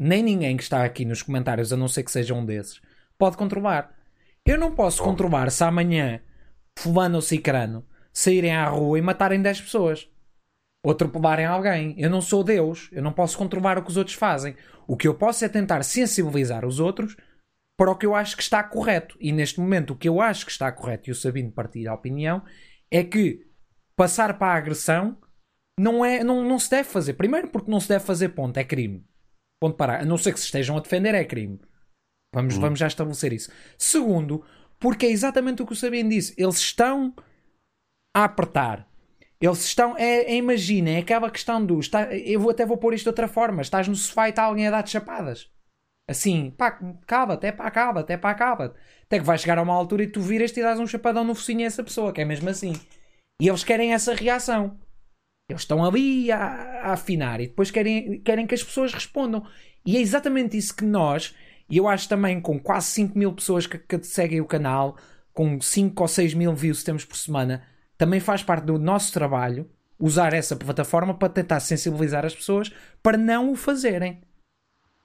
[0.00, 2.80] nem ninguém que está aqui nos comentários, a não ser que seja um desses,
[3.16, 3.99] pode controlar.
[4.50, 6.20] Eu não posso controlar se amanhã
[6.76, 10.10] fulano ou cicrano saírem à rua e matarem 10 pessoas.
[10.84, 11.94] Ou atropelarem alguém.
[11.96, 12.88] Eu não sou Deus.
[12.90, 14.56] Eu não posso controlar o que os outros fazem.
[14.88, 17.16] O que eu posso é tentar sensibilizar os outros
[17.78, 19.16] para o que eu acho que está correto.
[19.20, 21.94] E neste momento, o que eu acho que está correto, e o Sabino partilha a
[21.94, 22.42] opinião,
[22.90, 23.46] é que
[23.94, 25.16] passar para a agressão
[25.78, 27.12] não, é, não, não se deve fazer.
[27.12, 29.06] Primeiro, porque não se deve fazer ponto, é crime.
[29.62, 30.02] Ponto para.
[30.02, 31.60] A não ser que se estejam a defender, é crime.
[32.34, 32.60] Vamos, hum.
[32.60, 33.50] vamos já estabelecer isso.
[33.76, 34.44] Segundo,
[34.78, 36.34] porque é exatamente o que o Sabino disse.
[36.36, 37.14] Eles estão
[38.14, 38.88] a apertar.
[39.40, 39.96] Eles estão.
[39.96, 41.80] É, é, imagina, é aquela questão do.
[41.80, 43.62] Está, eu vou, até vou pôr isto de outra forma.
[43.62, 45.50] Estás no sofá e está alguém a dar-te chapadas.
[46.08, 46.72] Assim, pá,
[47.06, 48.76] cala-te, é pá, cala-te, é pá, cala-te.
[49.04, 51.34] Até que vai chegar a uma altura e tu viras e dás um chapadão no
[51.34, 52.72] focinho a essa pessoa, que é mesmo assim.
[53.40, 54.78] E eles querem essa reação.
[55.48, 56.38] Eles estão ali a,
[56.82, 59.46] a afinar e depois querem, querem que as pessoas respondam.
[59.86, 61.34] E é exatamente isso que nós,
[61.70, 64.96] e eu acho também com quase 5 mil pessoas que, que seguem o canal,
[65.32, 67.62] com 5 ou 6 mil views que temos por semana,
[67.96, 73.16] também faz parte do nosso trabalho usar essa plataforma para tentar sensibilizar as pessoas para
[73.16, 74.20] não o fazerem.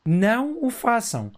[0.07, 1.31] Não o façam.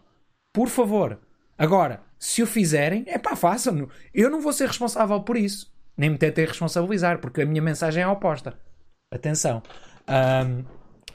[0.53, 1.19] Por favor.
[1.57, 3.89] Agora, se o fizerem, é pá, façam-no.
[4.13, 5.73] Eu não vou ser responsável por isso.
[5.97, 8.53] nem me tentei responsabilizar, porque a minha mensagem é oposta.
[9.11, 9.63] Atenção.
[10.07, 10.63] Um,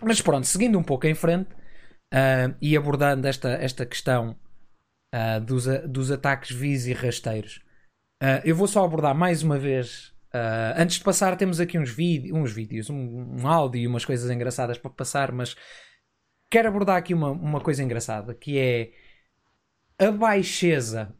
[0.03, 1.49] mas pronto, seguindo um pouco em frente
[2.13, 4.37] uh, e abordando esta, esta questão
[5.15, 7.63] uh, dos, dos ataques vis e rasteiros,
[8.23, 10.13] uh, eu vou só abordar mais uma vez.
[10.77, 11.97] antes de passar, temos aqui uns,
[12.33, 15.57] uns vídeos, um, um áudio e umas coisas engraçadas para passar, mas
[16.51, 18.93] quero abordar aqui uma, uma coisa engraçada que é
[19.99, 21.15] a baixeza.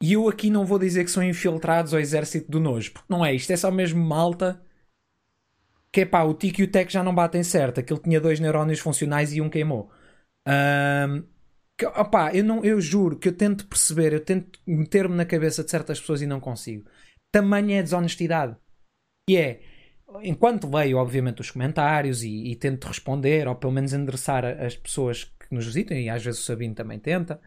[0.00, 3.26] E eu aqui não vou dizer que são infiltrados ao exército do nojo, porque não
[3.26, 4.62] é isto, é só mesmo malta
[5.90, 7.80] que é pá, o Tico e o Tec já não batem certo.
[7.80, 9.90] Aquele tinha dois neurónios funcionais e um queimou.
[10.48, 11.24] Um,
[11.78, 15.62] que, opá, eu, não, eu juro que eu tento perceber, eu tento meter-me na cabeça
[15.62, 16.88] de certas pessoas e não consigo.
[17.30, 18.56] Tamanha é desonestidade.
[19.28, 19.60] E é,
[20.22, 25.24] enquanto leio, obviamente, os comentários e, e, tento responder, ou pelo menos endereçar as pessoas
[25.24, 27.40] que nos visitam, e às vezes o Sabino também tenta,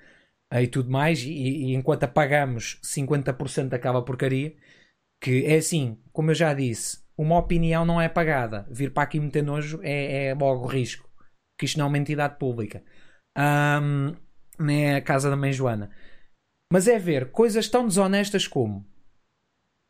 [0.54, 4.56] e tudo mais, e, e enquanto apagamos 50% daquela porcaria,
[5.22, 8.66] que é assim, como eu já disse, uma opinião não é pagada.
[8.70, 11.11] Vir para aqui meter nojo é, é logo risco.
[11.62, 12.84] Que isto não é uma entidade pública.
[13.38, 14.15] Um,
[14.58, 15.91] nem é a casa da mãe Joana.
[16.74, 18.84] Mas é ver coisas tão desonestas como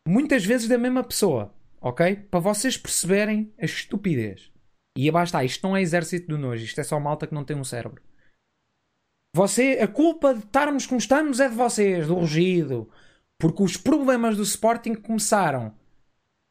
[0.05, 2.17] muitas vezes da mesma pessoa, ok?
[2.29, 4.51] Para vocês perceberem a estupidez.
[4.97, 7.55] E está, isto não é exército do nojo, isto é só malta que não tem
[7.55, 8.03] um cérebro.
[9.33, 12.91] Você, a culpa de estarmos como estamos é de vocês, do rugido.
[13.39, 15.73] Porque os problemas do Sporting começaram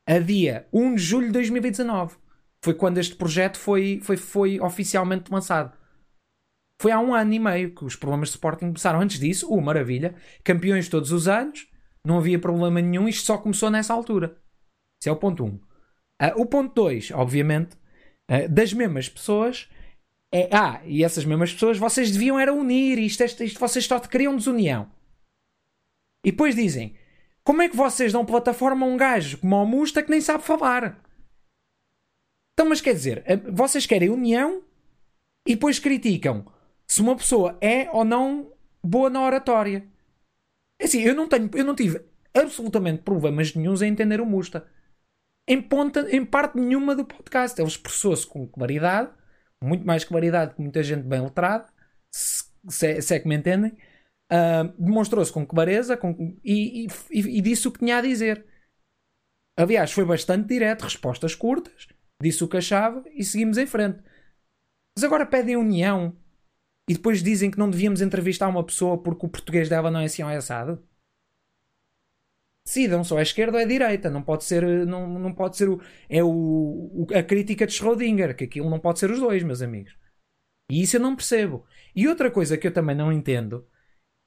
[0.09, 2.17] a dia 1 de julho de 2019.
[2.63, 5.77] Foi quando este projeto foi, foi, foi oficialmente lançado.
[6.81, 9.01] Foi há um ano e meio que os problemas de Sporting começaram.
[9.01, 11.69] Antes disso, oh, maravilha, campeões todos os anos,
[12.05, 14.39] não havia problema nenhum, isto só começou nessa altura.
[15.01, 15.47] Esse é o ponto 1.
[15.47, 15.51] Um.
[15.51, 17.77] Uh, o ponto 2, obviamente,
[18.31, 19.69] uh, das mesmas pessoas,
[20.33, 20.49] é.
[20.53, 24.37] Ah, e essas mesmas pessoas vocês deviam era unir, isto, isto, isto vocês só queriam
[24.37, 24.91] desunião.
[26.25, 26.97] E depois dizem:
[27.43, 30.45] como é que vocês dão plataforma a um gajo como o Musta que nem sabe
[30.45, 31.03] falar?
[32.61, 34.63] Então, mas quer dizer, eh, vocês querem união
[35.49, 36.45] e depois criticam
[36.87, 38.53] se uma pessoa é ou não
[38.85, 39.89] boa na oratória.
[40.79, 44.69] É assim, eu não, tenho, eu não tive absolutamente problemas nenhums em entender o Musta.
[45.49, 47.59] Em, ponta, em parte nenhuma do podcast.
[47.59, 49.11] Ele expressou-se com claridade,
[49.65, 51.67] muito mais claridade que muita gente bem letrada,
[52.11, 53.73] se, se, é, se é que me entendem.
[54.31, 58.45] Uh, demonstrou-se com clareza com, e, e, e, disse o que tinha a dizer.
[59.57, 61.89] Aliás, foi bastante direto, respostas curtas,
[62.21, 63.99] disse o que achava e seguimos em frente.
[64.97, 66.17] Mas agora pedem união
[66.89, 70.05] e depois dizem que não devíamos entrevistar uma pessoa porque o português dela não é
[70.05, 70.83] assim ou é assado.
[72.65, 75.81] Decidam, só é esquerda ou é direita, não pode ser, não, não pode ser o,
[76.09, 79.63] é o, o, a crítica de Schrödinger, que aquilo não pode ser os dois, meus
[79.63, 79.97] amigos.
[80.71, 81.65] E isso eu não percebo.
[81.97, 83.67] E outra coisa que eu também não entendo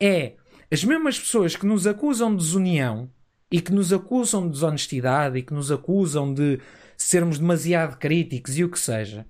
[0.02, 0.36] é
[0.72, 3.10] as mesmas pessoas que nos acusam de desunião
[3.52, 6.60] e que nos acusam de desonestidade e que nos acusam de
[7.04, 9.28] sermos demasiado críticos e o que seja,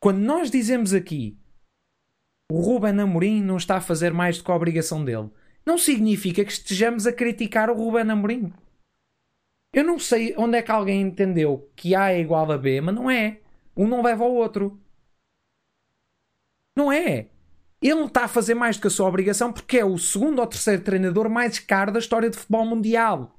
[0.00, 1.38] quando nós dizemos aqui
[2.50, 5.30] o Ruben Amorim não está a fazer mais do que a obrigação dele,
[5.64, 8.52] não significa que estejamos a criticar o Ruben Amorim.
[9.72, 12.94] Eu não sei onde é que alguém entendeu que A é igual a B, mas
[12.94, 13.40] não é.
[13.76, 14.80] Um não leva ao outro.
[16.76, 17.28] Não é.
[17.82, 20.46] Ele está a fazer mais do que a sua obrigação porque é o segundo ou
[20.46, 23.38] terceiro treinador mais caro da história de futebol mundial.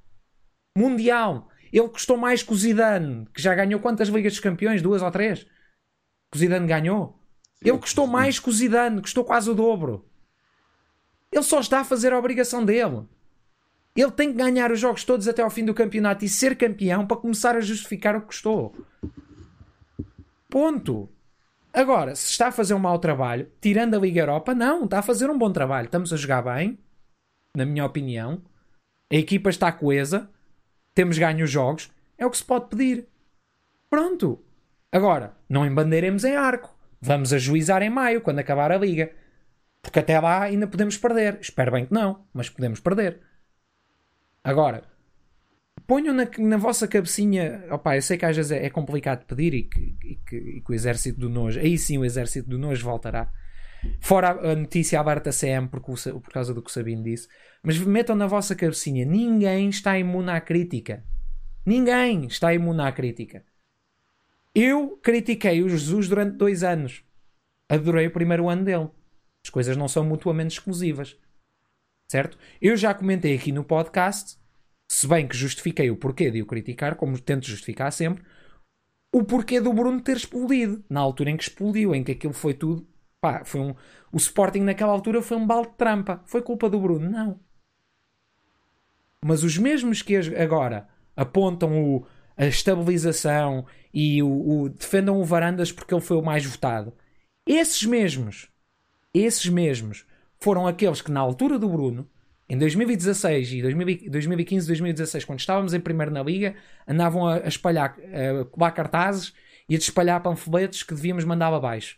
[0.77, 1.49] Mundial.
[1.77, 4.81] Ele custou mais que o Zidane, que já ganhou quantas Ligas dos Campeões?
[4.81, 5.43] Duas ou três?
[6.31, 7.19] Que o Zidane ganhou.
[7.55, 8.11] Sim, ele custou sim.
[8.11, 10.09] mais que o Zidane, custou quase o dobro.
[11.31, 13.05] Ele só está a fazer a obrigação dele.
[13.95, 17.05] Ele tem que ganhar os jogos todos até ao fim do campeonato e ser campeão
[17.05, 18.75] para começar a justificar o que custou.
[20.49, 21.09] Ponto.
[21.73, 25.03] Agora, se está a fazer um mau trabalho, tirando a Liga Europa, não, está a
[25.03, 25.85] fazer um bom trabalho.
[25.85, 26.79] Estamos a jogar bem,
[27.55, 28.41] na minha opinião.
[29.11, 30.29] A equipa está coesa,
[30.97, 33.07] temos ganho os jogos, é o que se pode pedir.
[33.87, 34.43] Pronto.
[34.91, 36.75] Agora, não embandeiremos em arco.
[36.99, 39.11] Vamos ajuizar em maio, quando acabar a liga.
[39.79, 41.37] Porque até lá ainda podemos perder.
[41.39, 43.19] Espero bem que não, mas podemos perder.
[44.43, 44.85] Agora,
[45.85, 47.63] ponham na, na vossa cabecinha.
[47.69, 50.61] Opa, eu sei que às vezes é, é complicado pedir e que, e, que, e
[50.61, 53.31] que, o exército do nojo, aí sim o exército do nojo voltará.
[54.01, 55.79] Fora a, a notícia aberta CM por
[56.33, 57.27] causa do que o Sabino disse.
[57.67, 61.03] Mas metam na vossa cabecinha: ninguém está imune à crítica.
[61.65, 63.43] Ninguém está imune à crítica.
[64.55, 67.03] Eu critiquei o Jesus durante dois anos.
[67.67, 68.87] Adorei o primeiro ano dele.
[69.43, 71.17] As coisas não são mutuamente exclusivas.
[72.09, 72.37] Certo?
[72.61, 74.37] Eu já comentei aqui no podcast
[74.87, 78.23] se bem que justifiquei o porquê de o criticar, como tento justificar sempre,
[79.11, 82.53] o porquê do Bruno ter explodido, na altura em que explodiu, em que aquilo foi
[82.53, 82.87] tudo.
[83.19, 83.75] Pá, foi um,
[84.09, 86.23] o Sporting naquela altura foi um balde de trampa.
[86.25, 87.09] Foi culpa do Bruno?
[87.09, 87.46] Não.
[89.23, 95.71] Mas os mesmos que agora apontam o, a estabilização e o, o, defendam o Varandas
[95.71, 96.93] porque ele foi o mais votado.
[97.45, 98.49] Esses mesmos,
[99.13, 100.05] esses mesmos,
[100.39, 102.07] foram aqueles que na altura do Bruno,
[102.47, 103.61] em 2016 e
[104.09, 106.55] 2015, 2016, quando estávamos em primeiro na Liga,
[106.87, 109.33] andavam a, a espalhar, a colar cartazes
[109.67, 111.97] e a espalhar panfletos que devíamos mandar abaixo.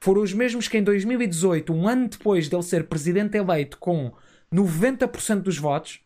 [0.00, 4.12] Foram os mesmos que em 2018, um ano depois dele ser presidente eleito com
[4.52, 6.03] 90% dos votos,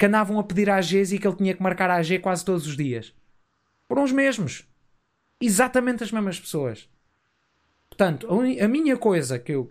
[0.00, 2.74] que andavam a pedir AGs e que ele tinha que marcar AG quase todos os
[2.74, 3.14] dias.
[3.86, 4.66] Foram os mesmos.
[5.38, 6.88] Exatamente as mesmas pessoas.
[7.90, 9.70] Portanto, a, a minha coisa que eu.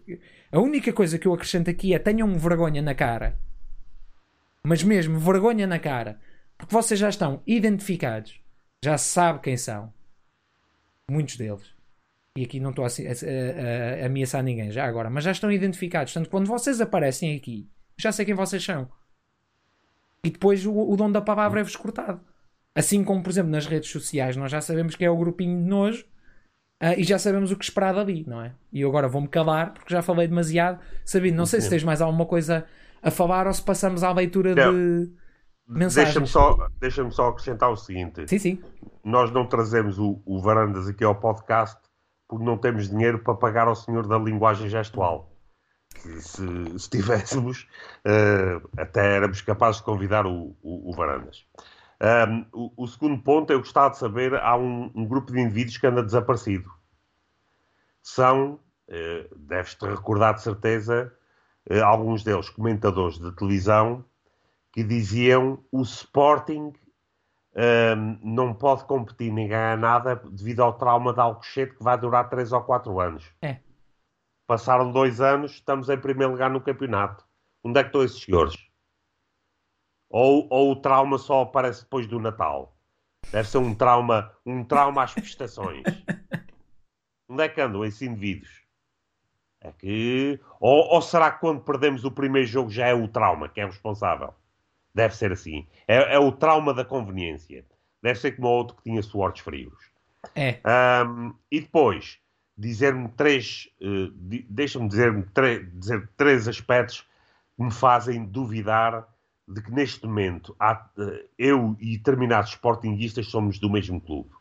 [0.52, 3.40] A única coisa que eu acrescento aqui é tenham vergonha na cara.
[4.64, 6.20] Mas mesmo vergonha na cara.
[6.56, 8.40] Porque vocês já estão identificados.
[8.86, 9.92] Já se sabe quem são.
[11.10, 11.74] Muitos deles.
[12.38, 15.10] E aqui não estou a, a, a, a ameaçar ninguém já agora.
[15.10, 16.14] Mas já estão identificados.
[16.14, 18.88] Portanto, quando vocês aparecem aqui, já sei quem vocês são.
[20.24, 22.20] E depois o, o dom da palavra é-vos cortado.
[22.76, 25.68] Assim como, por exemplo, nas redes sociais, nós já sabemos que é o grupinho de
[25.68, 26.06] nojo
[26.82, 28.54] uh, e já sabemos o que esperar dali, não é?
[28.72, 30.80] E eu agora vou-me calar porque já falei demasiado.
[31.04, 32.66] Sabino, não sei se tens mais alguma coisa
[33.02, 34.74] a falar ou se passamos à leitura não.
[34.74, 35.12] de
[35.68, 36.14] mensagens.
[36.14, 38.62] Deixa-me só, deixa só acrescentar o seguinte: sim, sim.
[39.04, 41.80] nós não trazemos o, o Varandas aqui ao podcast
[42.28, 45.29] porque não temos dinheiro para pagar ao senhor da linguagem gestual
[46.02, 47.68] que se, se tivéssemos,
[48.06, 51.46] uh, até éramos capazes de convidar o, o, o Varandas.
[52.02, 55.78] Um, o, o, segundo ponto, eu gostava de saber, há um, um grupo de indivíduos
[55.78, 56.72] que anda desaparecido.
[58.02, 61.14] São, uh, deves-te recordar de certeza,
[61.70, 64.06] uh, alguns deles comentadores de televisão
[64.72, 66.74] que diziam o Sporting
[67.56, 72.30] um, não pode competir nem ganhar nada devido ao trauma de Alcochete que vai durar
[72.30, 73.26] 3 ou 4 anos.
[73.42, 73.58] É.
[74.50, 77.24] Passaram dois anos, estamos em primeiro lugar no campeonato.
[77.64, 78.58] Onde é que estão esses senhores?
[80.10, 82.76] Ou, ou o trauma só aparece depois do Natal?
[83.32, 85.84] Deve ser um trauma, um trauma às prestações.
[87.30, 88.64] Onde é que andam esses indivíduos?
[89.62, 90.40] É que.
[90.60, 93.66] Ou, ou, será que quando perdemos o primeiro jogo já é o trauma que é
[93.66, 94.34] responsável?
[94.96, 95.68] Deve ser assim.
[95.88, 97.64] É, é o trauma da conveniência.
[98.02, 99.92] Deve ser como o outro que tinha suores frios.
[100.34, 100.60] É.
[101.06, 102.20] Um, e depois,
[102.60, 104.12] dizer-me três, uh,
[104.50, 105.26] deixa-me dizer-me
[105.74, 107.08] dizer três aspectos
[107.56, 109.08] que me fazem duvidar
[109.48, 114.32] de que neste momento há, uh, eu e determinados sportinguistas somos do mesmo clube.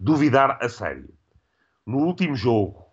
[0.00, 1.12] Duvidar a sério.
[1.84, 2.86] No último jogo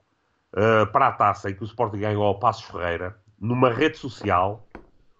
[0.52, 4.68] uh, para a taça em que o Sporting ganhou ao Passos Ferreira, numa rede social,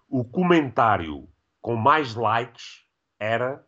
[0.08, 1.26] o comentário
[1.62, 2.84] com mais likes
[3.18, 3.64] era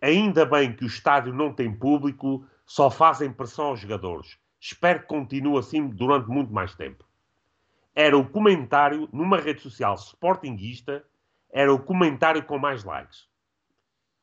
[0.00, 4.38] ainda bem que o estádio não tem público, só fazem pressão aos jogadores.
[4.60, 7.04] Espero que continue assim durante muito mais tempo.
[7.94, 11.04] Era o comentário numa rede social sportinguista,
[11.50, 13.28] era o comentário com mais likes.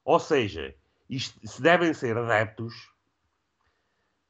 [0.03, 0.73] Ou seja,
[1.09, 2.73] isto, se devem ser adeptos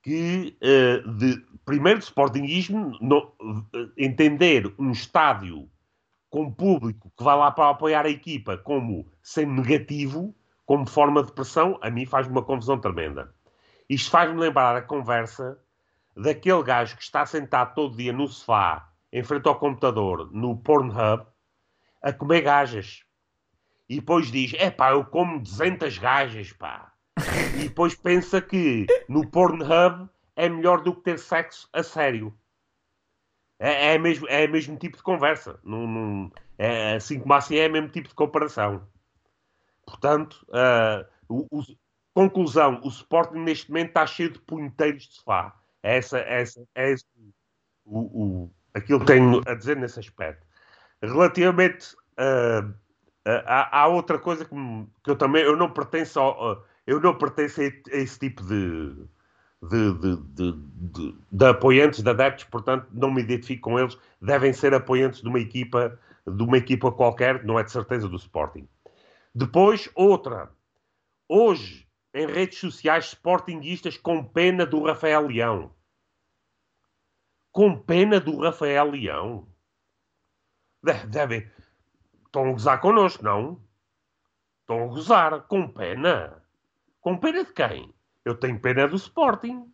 [0.01, 5.69] que, uh, de, primeiro, de sportinguismo, no, uh, entender um estádio
[6.29, 11.31] com público que vai lá para apoiar a equipa como sendo negativo, como forma de
[11.31, 13.33] pressão, a mim faz uma confusão tremenda.
[13.89, 15.59] Isto faz-me lembrar a conversa
[16.15, 21.25] daquele gajo que está sentado todo dia no sofá, em frente ao computador, no Pornhub,
[22.01, 23.03] a comer gajas.
[23.89, 26.93] E depois diz: é pá, eu como 200 gajas, pá.
[27.57, 32.37] E depois pensa que no Pornhub é melhor do que ter sexo a sério.
[33.57, 35.59] É, é, mesmo, é o mesmo tipo de conversa.
[36.57, 38.87] É, assim como assim é o mesmo tipo de comparação.
[39.85, 41.61] Portanto, uh, o,
[42.19, 45.55] Conclusão, o Sporting neste momento está cheio de punheteiros de sofá.
[45.81, 46.93] É essa, é essa, é
[47.85, 50.45] o, o, aquilo que tenho a dizer nesse aspecto.
[51.01, 52.73] Relativamente uh,
[53.25, 54.53] há, outra coisa que,
[55.01, 57.63] que, eu também eu não pertenço ao, uh, eu não pertenço a,
[57.95, 59.07] esse tipo de
[59.63, 63.97] de, de, de, de, de apoiantes de adeptos, portanto não me identifico com eles.
[64.21, 65.97] Devem ser apoiantes de uma equipa
[66.27, 68.67] de uma equipa qualquer, não é de certeza do Sporting.
[69.33, 70.51] Depois outra.
[71.29, 75.73] Hoje em redes sociais sportinguistas com pena do Rafael Leão.
[77.51, 79.47] Com pena do Rafael Leão.
[81.07, 81.49] Devem.
[82.25, 83.61] Estão a gozar connosco, não?
[84.61, 85.41] Estão a gozar.
[85.47, 86.43] Com pena.
[87.01, 87.93] Com pena de quem?
[88.23, 89.71] Eu tenho pena do Sporting.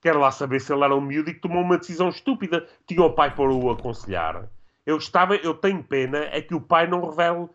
[0.00, 2.68] Quero lá saber se ele era um miúdo e que tomou uma decisão estúpida.
[2.86, 4.48] Tinha o pai para o aconselhar.
[4.84, 7.48] Eu estava, eu tenho pena é que o pai não revele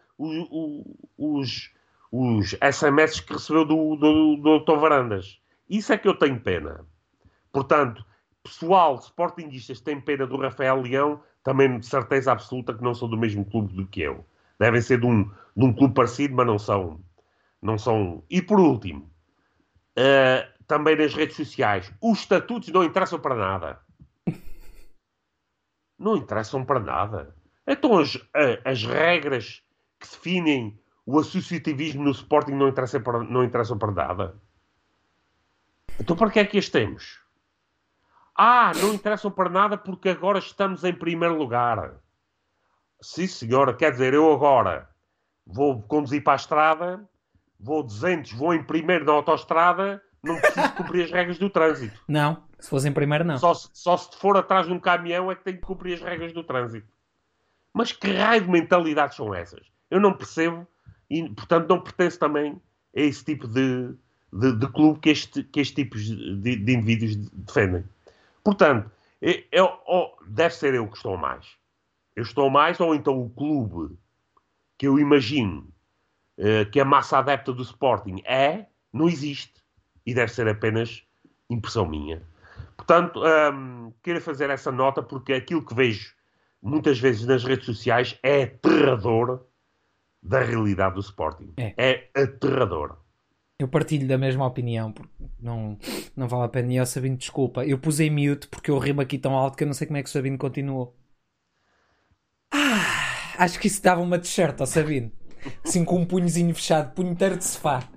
[1.17, 1.71] os,
[2.11, 4.77] os SMS que recebeu do, do, do Dr.
[4.77, 5.39] Varandas.
[5.69, 6.85] Isso é que eu tenho pena.
[7.53, 8.05] Portanto,
[8.43, 13.17] pessoal, sportinguistas, tem pena do Rafael Leão, também de certeza absoluta que não são do
[13.17, 14.25] mesmo clube do que eu.
[14.59, 16.99] devem ser de um, de um clube parecido, mas não são.
[17.61, 18.23] Não são.
[18.29, 19.09] E por último,
[19.97, 23.79] uh, também nas redes sociais, os estatutos não interessam para nada.
[25.97, 27.35] Não interessam para nada.
[27.67, 28.17] Então as,
[28.65, 29.63] as regras
[29.99, 30.80] que definem
[31.11, 34.35] o associativismo no Sporting não interessam para, não interessam para nada.
[35.99, 37.19] Então para que é que as temos?
[38.33, 41.95] Ah, não interessam para nada porque agora estamos em primeiro lugar.
[43.01, 44.89] Sim, senhora, quer dizer, eu agora
[45.45, 47.09] vou conduzir para a estrada,
[47.59, 51.99] vou 200, vou em primeiro na autoestrada, não preciso cumprir as regras do trânsito.
[52.07, 53.37] Não, se fosse em primeiro, não.
[53.37, 56.31] Só, só se for atrás de um caminhão é que tenho que cumprir as regras
[56.31, 56.87] do trânsito.
[57.73, 59.65] Mas que raio de mentalidades são essas?
[59.89, 60.67] Eu não percebo
[61.11, 62.53] e, portanto, não pertenço também
[62.95, 63.93] a esse tipo de,
[64.31, 67.83] de, de clube que este, que este tipo de, de indivíduos defendem.
[68.41, 68.89] Portanto,
[69.21, 71.45] eu, eu, deve ser eu que estou mais.
[72.15, 73.93] Eu estou mais, ou então o clube
[74.77, 75.67] que eu imagino
[76.37, 79.61] uh, que a massa adepta do Sporting é, não existe.
[80.05, 81.03] E deve ser apenas
[81.49, 82.23] impressão minha.
[82.77, 83.21] Portanto,
[83.53, 86.15] um, quero fazer essa nota porque aquilo que vejo
[86.61, 89.45] muitas vezes nas redes sociais é aterrador
[90.21, 91.53] da realidade do Sporting.
[91.57, 91.73] É,
[92.13, 92.97] é aterrador.
[93.57, 95.77] Eu partilho da mesma opinião, porque não,
[96.15, 96.73] não vale a pena.
[96.73, 97.65] E ao Sabino, desculpa.
[97.65, 99.97] Eu pus em mute porque eu rimo aqui tão alto que eu não sei como
[99.97, 100.95] é que o Sabino continuou.
[102.51, 105.11] Ah, acho que isso dava uma t-shirt ao Sabino.
[105.63, 107.87] Assim com um punhozinho fechado, punho inteiro de sofá.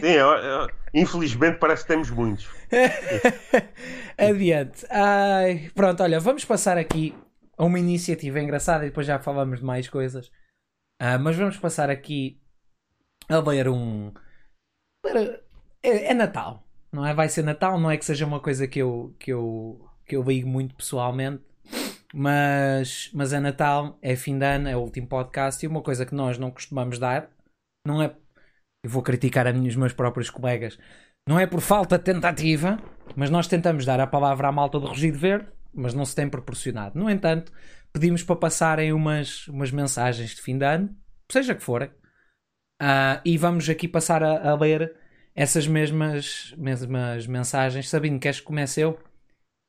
[0.00, 2.48] Sim, eu, eu, infelizmente parece que temos muitos.
[4.18, 4.86] Adiante.
[4.90, 7.14] Ai, pronto, olha, vamos passar aqui
[7.56, 10.28] a uma iniciativa engraçada e depois já falamos de mais coisas.
[11.00, 12.40] Uh, mas vamos passar aqui
[13.28, 14.12] a ler um.
[15.82, 17.12] É, é, Natal, não é?
[17.12, 20.22] Vai ser Natal, não é que seja uma coisa que eu, que eu, que eu
[20.22, 21.42] ligo muito pessoalmente,
[22.14, 26.06] mas, mas é Natal, é fim de ano, é o último podcast e uma coisa
[26.06, 27.30] que nós não costumamos dar,
[27.86, 28.14] não é.
[28.84, 30.78] Eu vou criticar a mim, os meus próprios colegas,
[31.28, 32.78] não é por falta de tentativa,
[33.16, 36.28] mas nós tentamos dar a palavra à malta do Rugido Verde, mas não se tem
[36.28, 36.98] proporcionado.
[36.98, 37.52] No entanto,
[37.92, 40.96] pedimos para passarem umas, umas mensagens de fim de ano,
[41.30, 41.90] seja que forem,
[42.82, 44.92] Uh, e vamos aqui passar a, a, ler
[45.36, 47.88] essas mesmas, mesmas mensagens.
[47.88, 48.98] Sabino, queres que comece eu?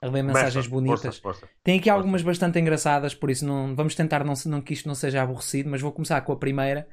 [0.01, 1.17] A ler mensagens bonitas.
[1.17, 2.31] Força, força, Tem aqui algumas força.
[2.31, 5.79] bastante engraçadas, por isso não, vamos tentar não, não que isto não seja aborrecido, mas
[5.79, 6.87] vou começar com a primeira,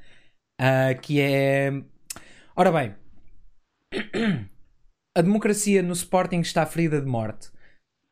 [0.60, 1.72] uh, que é.
[2.54, 2.94] Ora bem,
[5.16, 7.50] a democracia no Sporting está ferida de morte.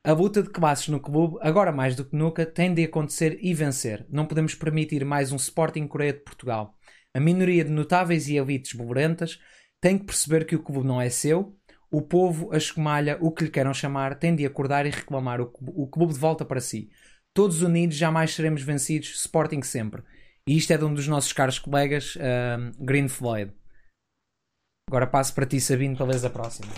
[0.08, 3.52] A luta de classes no clube, agora mais do que nunca, tem de acontecer e
[3.52, 4.06] vencer.
[4.08, 6.74] Não podemos permitir mais um Sporting Coreia de Portugal.
[7.12, 9.38] A minoria de notáveis e elites bobulentas
[9.82, 11.54] tem que perceber que o clube não é seu.
[11.90, 15.86] O povo, a escumalha, o que lhe queiram chamar, tem de acordar e reclamar o,
[15.86, 16.88] clube de volta para si.
[17.34, 20.02] Todos unidos, jamais seremos vencidos, Sporting sempre.
[20.46, 23.52] E isto é de um dos nossos caros colegas, uh, Green Floyd.
[24.88, 26.72] Agora passo para ti, Sabino, talvez a próxima.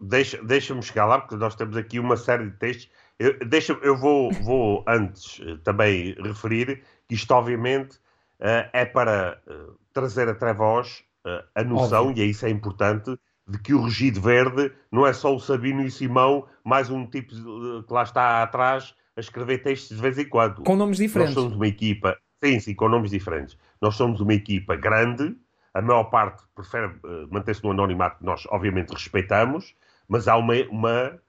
[0.00, 2.90] Deixa-me deixa chegar lá, porque nós temos aqui uma série de textos.
[3.18, 7.96] Eu, deixa, eu vou, vou antes eh, também referir que isto, obviamente,
[8.40, 12.24] uh, é para uh, trazer até vós uh, a noção, Óbvio.
[12.24, 15.86] e isso é importante, de que o Regido Verde não é só o Sabino e
[15.86, 20.28] o Simão, mais um tipo que lá está atrás a escrever textos de vez em
[20.28, 20.62] quando.
[20.62, 21.34] Com nomes diferentes.
[21.34, 23.58] Nós somos uma equipa, sim, sim, com nomes diferentes.
[23.80, 25.36] Nós somos uma equipa grande,
[25.72, 26.92] a maior parte prefere
[27.30, 29.74] manter-se no anonimato, que nós obviamente respeitamos,
[30.08, 31.20] mas há uma, uma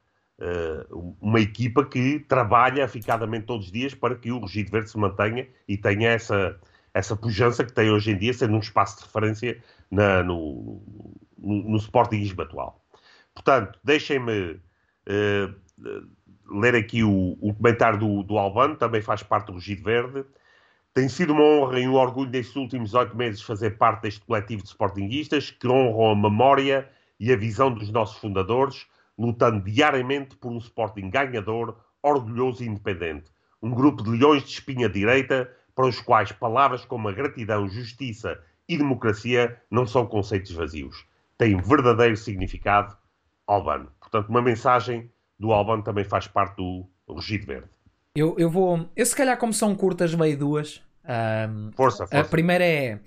[0.41, 4.97] uh, uma equipa que trabalha aficadamente todos os dias para que o Regido Verde se
[4.97, 6.59] mantenha e tenha essa,
[6.93, 10.81] essa pujança que tem hoje em dia, sendo um espaço de referência na, no,
[11.37, 12.83] no, no sportingismo atual.
[13.33, 14.59] Portanto, deixem-me
[15.07, 15.55] uh,
[16.49, 20.25] ler aqui o, o comentário do, do, Albano, também faz parte do Regido Verde.
[20.93, 24.61] Tem sido uma honra e um orgulho nestes últimos oito meses fazer parte deste coletivo
[24.61, 28.85] de sportinguistas que honram a memória e a visão dos nossos fundadores,
[29.17, 33.31] lutando diariamente por um Sporting ganhador, orgulhoso e independente.
[33.63, 38.37] Um grupo de leões de espinha direita para os quais palavras como a gratidão, justiça
[38.67, 41.05] e democracia não são conceitos vazios.
[41.37, 42.97] Têm verdadeiro significado
[43.47, 43.89] albano.
[43.97, 47.69] Portanto, uma mensagem do albano também faz parte do Rugido Verde.
[48.15, 48.89] Eu, eu vou.
[48.95, 50.81] Eu, se calhar, como são curtas, leio duas.
[51.03, 52.19] Um, força, força.
[52.19, 52.99] A primeira é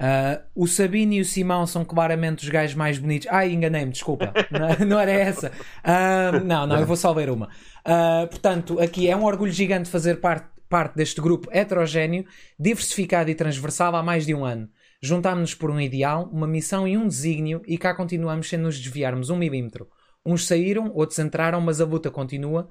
[0.00, 3.28] Uh, o Sabino e o Simão são claramente os gajos mais bonitos.
[3.30, 4.32] Ai, enganei-me, desculpa.
[4.50, 5.52] não, não, era essa.
[5.84, 7.48] Uh, não, não, eu vou só ler uma.
[7.86, 12.24] Uh, portanto, aqui é um orgulho gigante fazer parte, parte deste grupo heterogéneo,
[12.58, 14.70] diversificado e transversal há mais de um ano.
[15.02, 19.28] Juntámos-nos por um ideal, uma missão e um desígnio, e cá continuamos sem nos desviarmos
[19.28, 19.86] um milímetro.
[20.24, 22.68] Uns saíram, outros entraram, mas a luta continua.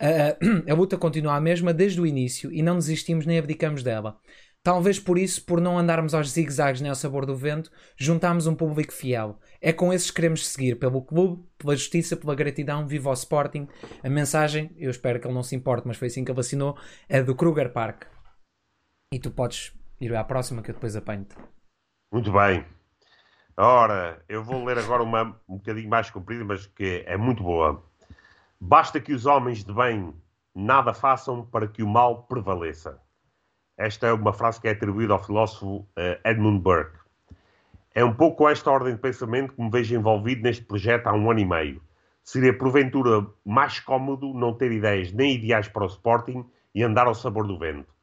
[0.00, 0.36] A,
[0.70, 4.18] a luta continua a mesma desde o início e não desistimos nem abdicamos dela.
[4.62, 8.54] Talvez por isso, por não andarmos aos zigue-zagues nem ao sabor do vento, juntámos um
[8.54, 9.38] público fiel.
[9.60, 13.68] É com esses que queremos seguir, pelo clube, pela justiça, pela gratidão, viva o Sporting.
[14.02, 16.76] A mensagem, eu espero que ele não se importe, mas foi assim que ele assinou,
[17.08, 18.04] é do Kruger Park.
[19.14, 21.34] E tu podes ir à próxima que eu depois apanho-te.
[22.12, 22.64] Muito bem.
[23.56, 27.82] Ora, eu vou ler agora uma um bocadinho mais comprida, mas que é muito boa.
[28.60, 30.12] Basta que os homens de bem
[30.52, 33.00] nada façam para que o mal prevaleça.
[33.76, 36.98] Esta é uma frase que é atribuída ao filósofo uh, Edmund Burke.
[37.94, 41.30] É um pouco esta ordem de pensamento que me vejo envolvido neste projeto há um
[41.30, 41.82] ano e meio.
[42.24, 46.44] Seria porventura mais cómodo não ter ideias nem ideais para o Sporting
[46.74, 47.94] e andar ao sabor do vento.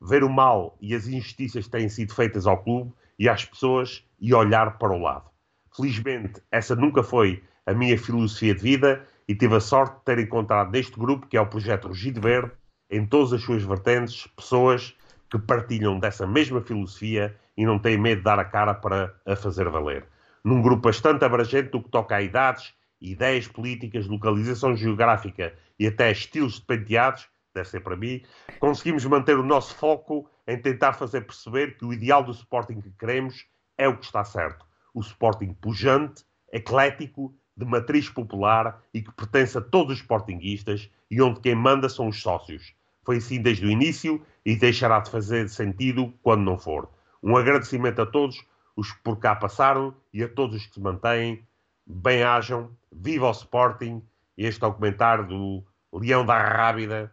[0.00, 4.04] Ver o mal e as injustiças que têm sido feitas ao clube e às pessoas
[4.18, 5.30] e olhar para o lado.
[5.76, 10.18] Felizmente, essa nunca foi a minha filosofia de vida e tive a sorte de ter
[10.18, 12.50] encontrado neste grupo, que é o Projeto Rugido Verde,
[12.90, 14.96] em todas as suas vertentes, pessoas
[15.30, 19.36] que partilham dessa mesma filosofia e não têm medo de dar a cara para a
[19.36, 20.06] fazer valer.
[20.42, 26.10] Num grupo bastante abrangente do que toca a idades, ideias políticas, localização geográfica e até
[26.10, 28.22] estilos de penteados, deve ser para mim,
[28.58, 32.90] conseguimos manter o nosso foco em tentar fazer perceber que o ideal do Sporting que
[32.92, 34.64] queremos é o que está certo.
[34.94, 41.20] O Sporting pujante, eclético, de matriz popular e que pertence a todos os Sportinguistas e
[41.20, 42.72] onde quem manda são os sócios.
[43.04, 46.88] Foi assim desde o início e deixará de fazer sentido quando não for.
[47.20, 48.46] Um agradecimento a todos
[48.76, 51.44] os que por cá passaram e a todos os que se mantêm.
[51.84, 54.06] Bem-ajam, viva o Sporting.
[54.36, 57.12] Este é o comentário do Leão da Rábida,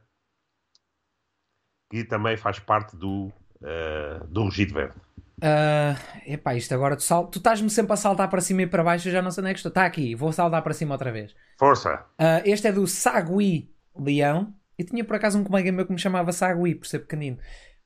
[1.90, 3.32] que também faz parte do,
[3.62, 5.02] uh, do Rugido Verde.
[5.38, 7.28] Uh, epá, isto agora tu, sal...
[7.28, 9.52] tu estás-me sempre a saltar para cima e para baixo, eu já não sei onde
[9.52, 9.70] é que estou.
[9.70, 11.36] Está aqui, vou saltar para cima outra vez.
[11.58, 12.06] Força!
[12.20, 14.54] Uh, este é do Sagui Leão.
[14.78, 17.38] Eu tinha por acaso um colega meu que me chamava Sagui, por ser pequenino.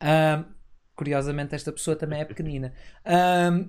[0.02, 0.46] Uh,
[0.96, 2.74] curiosamente, esta pessoa também é pequenina.
[3.06, 3.68] Uh,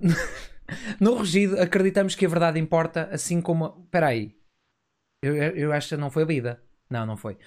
[0.99, 3.83] no Regido, acreditamos que a verdade importa, assim como.
[3.85, 4.35] Espera aí.
[5.23, 6.61] Eu, eu acho que não foi lida.
[6.89, 7.37] Não, não foi.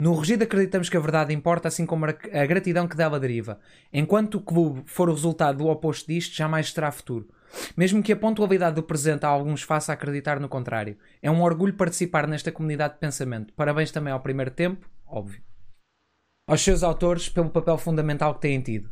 [0.00, 3.60] No Regido acreditamos que a verdade importa, assim como a gratidão que dela deriva.
[3.92, 7.28] Enquanto o clube for o resultado do oposto disto, jamais terá futuro.
[7.76, 10.98] Mesmo que a pontualidade do presente a alguns faça acreditar no contrário.
[11.22, 13.54] É um orgulho participar nesta comunidade de pensamento.
[13.54, 15.40] Parabéns também ao primeiro tempo, óbvio.
[16.48, 18.90] Aos seus autores pelo papel fundamental que têm tido.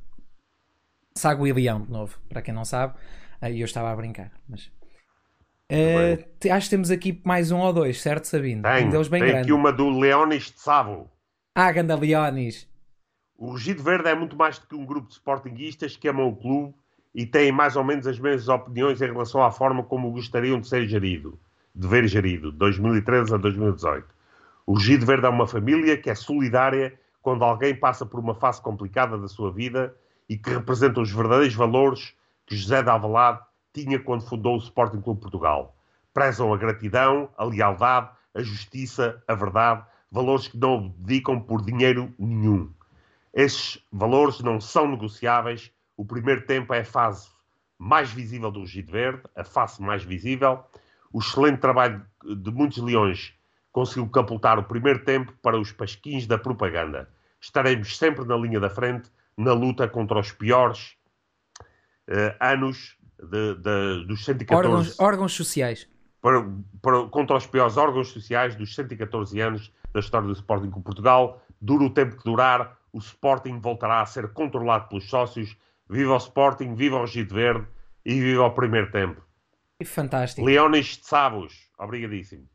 [1.14, 2.94] Sago e Leão, de novo, para quem não sabe.
[3.40, 4.70] Aí eu estava a brincar, mas.
[5.72, 8.62] Uh, acho que temos aqui mais um ou dois, certo, Sabino?
[8.62, 9.44] Tem, um deles bem tem grande.
[9.44, 11.10] aqui uma do Leonis de Savo.
[11.54, 12.68] Ah, ganda Leonis.
[13.38, 16.36] O Regido Verde é muito mais do que um grupo de sportinguistas que amam o
[16.36, 16.74] clube
[17.14, 20.68] e têm mais ou menos as mesmas opiniões em relação à forma como gostariam de
[20.68, 21.38] ser gerido,
[21.74, 24.06] de ver gerido, de 2013 a 2018.
[24.66, 28.60] O Regido Verde é uma família que é solidária quando alguém passa por uma fase
[28.60, 29.94] complicada da sua vida
[30.28, 32.14] e que representa os verdadeiros valores
[32.46, 33.40] que José de Avelade
[33.72, 35.76] tinha quando fundou o Sporting Clube Portugal.
[36.12, 42.12] Prezam a gratidão, a lealdade, a justiça, a verdade, valores que não dedicam por dinheiro
[42.18, 42.72] nenhum.
[43.32, 45.70] Esses valores não são negociáveis.
[45.96, 47.28] O primeiro tempo é a fase
[47.78, 50.62] mais visível do Rugido Verde, a face mais visível.
[51.12, 53.34] O excelente trabalho de muitos leões
[53.72, 57.08] conseguiu capultar o primeiro tempo para os pasquins da propaganda.
[57.40, 60.94] Estaremos sempre na linha da frente na luta contra os piores
[62.08, 64.68] uh, anos de, de, dos 114...
[64.68, 65.88] Órgãos, órgãos sociais.
[66.20, 66.44] Para,
[66.80, 71.42] para, contra os piores órgãos sociais dos 114 anos da história do Sporting com Portugal.
[71.60, 75.56] Dura o tempo que durar, o Sporting voltará a ser controlado pelos sócios.
[75.88, 77.66] Viva o Sporting, viva o Gito Verde
[78.04, 79.20] e viva o primeiro tempo.
[79.84, 80.46] Fantástico.
[80.46, 82.48] Leonis de Sabos, obrigadíssimo.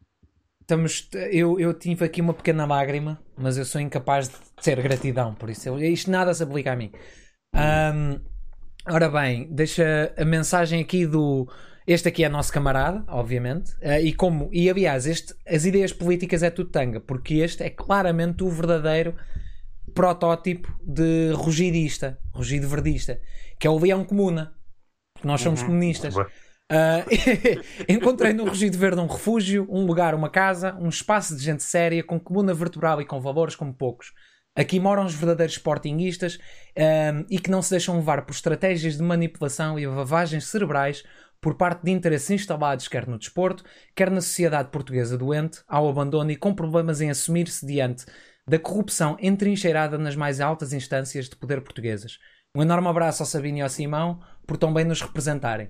[0.62, 5.34] Estamos, eu, eu tive aqui uma pequena lágrima, mas eu sou incapaz de ter gratidão,
[5.34, 6.92] por isso eu, isto nada se aplica a mim.
[7.56, 8.20] Um,
[8.90, 11.48] ora bem, deixa a mensagem aqui do.
[11.86, 16.44] Este aqui é nosso camarada, obviamente, uh, e como, e aliás, este, as ideias políticas
[16.44, 19.16] é tudo tanga, porque este é claramente o verdadeiro
[19.94, 23.22] protótipo de rugidista, rugido verdista,
[23.58, 24.54] que é o leão comuna,
[25.24, 25.68] nós somos uhum.
[25.68, 26.14] comunistas.
[26.16, 26.28] Uh,
[27.88, 32.04] encontrei no Regido Verde um refúgio, um lugar, uma casa, um espaço de gente séria,
[32.04, 34.12] com comuna vertebral e com valores como poucos.
[34.58, 36.40] Aqui moram os verdadeiros sportinguistas
[36.76, 41.04] um, e que não se deixam levar por estratégias de manipulação e lavagens cerebrais
[41.40, 43.64] por parte de interesses instalados quer no desporto,
[43.96, 48.06] quer na sociedade portuguesa doente, ao abandono e com problemas em assumir-se diante
[48.48, 52.18] da corrupção entrincheirada nas mais altas instâncias de poder portuguesas.
[52.56, 55.70] Um enorme abraço ao Sabino e ao Simão por tão bem nos representarem.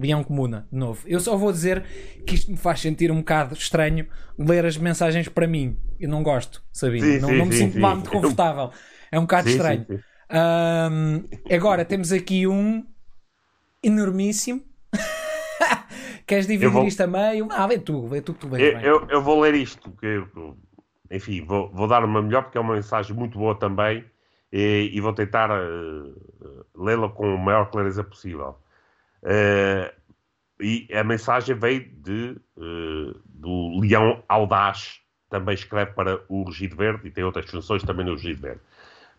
[0.00, 1.02] Leão Comuna, de novo.
[1.06, 1.84] Eu só vou dizer
[2.26, 4.06] que isto me faz sentir um bocado estranho
[4.38, 5.76] ler as mensagens para mim.
[5.98, 7.10] Eu não gosto, Sabino.
[7.10, 7.80] Sim, não, não me sinto sim.
[7.80, 8.70] lá muito confortável.
[9.12, 9.86] É um bocado Sim, estranho.
[9.88, 10.04] sim.
[10.28, 12.84] Ahm, agora temos aqui um
[13.82, 14.62] enormíssimo.
[16.26, 17.48] Queres dividir vou- isto a meio?
[17.50, 18.90] Ah, vê tu, vê tu que tu vês Eu, bem.
[19.02, 20.56] eu, eu vou ler isto, que eu-
[21.10, 24.04] enfim, vou, vou dar uma melhor porque é uma mensagem muito boa também
[24.52, 26.12] e, e vou tentar eh,
[26.76, 28.56] lê-la com a maior clareza possível.
[29.22, 29.94] Eh,
[30.60, 37.08] e a mensagem veio de, eh, do Leão Audaz, também escreve para o Rugido Verde
[37.08, 38.60] e tem outras funções também no Rugido Verde.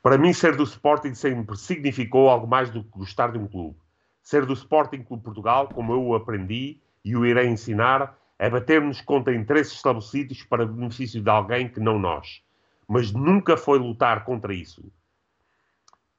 [0.04, 3.78] Para mim, ser do Sporting sempre significou algo mais do que gostar de um clube.
[4.22, 9.02] Ser do Sporting Clube Portugal, como eu o aprendi e o irei ensinar, é bater-nos
[9.02, 12.44] contra interesses estabelecidos para benefício de alguém que não nós.
[12.88, 14.92] Mas nunca foi lutar contra isso,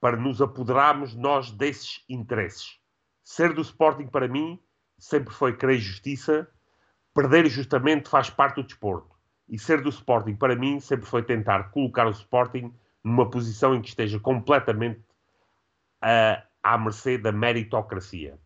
[0.00, 2.81] para nos apoderarmos nós desses interesses.
[3.24, 4.58] Ser do Sporting, para mim,
[4.98, 6.48] sempre foi querer justiça,
[7.14, 9.14] perder justamente faz parte do desporto.
[9.48, 13.82] E ser do Sporting, para mim, sempre foi tentar colocar o Sporting numa posição em
[13.82, 15.00] que esteja completamente
[16.00, 18.38] ah, à mercê da meritocracia.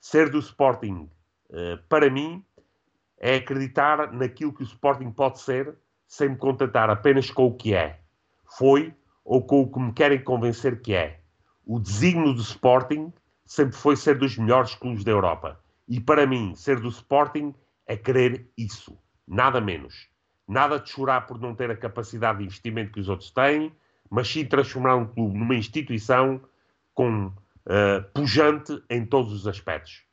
[0.00, 1.10] Ser do Sporting,
[1.50, 2.44] eh, para mim,
[3.18, 5.74] é acreditar naquilo que o Sporting pode ser,
[6.06, 8.00] sem me contentar apenas com o que é,
[8.44, 8.94] foi
[9.24, 11.20] ou com o que me querem convencer que é.
[11.64, 13.12] O desígnio do Sporting
[13.46, 15.58] sempre foi ser dos melhores clubes da Europa.
[15.88, 17.54] E para mim, ser do Sporting
[17.86, 20.08] é querer isso, nada menos.
[20.48, 23.72] Nada de chorar por não ter a capacidade de investimento que os outros têm,
[24.10, 26.40] mas sim transformar um clube numa instituição
[26.94, 27.32] com
[27.68, 30.04] eh, pujante em todos os aspectos.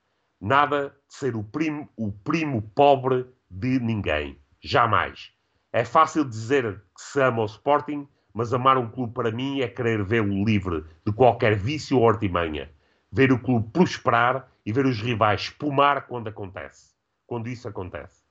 [0.41, 4.39] Nada de ser o primo, o primo pobre de ninguém.
[4.61, 5.31] Jamais.
[5.71, 9.67] É fácil dizer que se ama o Sporting, mas amar um clube para mim é
[9.67, 12.69] querer vê-lo livre de qualquer vício ou artimanha.
[13.15, 16.95] Ver o clube prosperar e ver os rivais espumar quando acontece.
[17.27, 18.23] Quando isso acontece.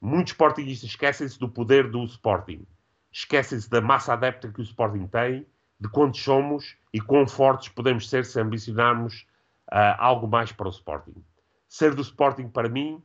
[0.00, 2.64] Muitos sportingistas esquecem-se do poder do Sporting.
[3.10, 5.44] Esquecem-se da massa adepta que o Sporting tem,
[5.80, 9.26] de quantos somos e quão fortes podemos ser se ambicionarmos
[9.68, 11.24] ah, algo mais para o Sporting.
[11.68, 13.02] Ser do Sporting, para mim,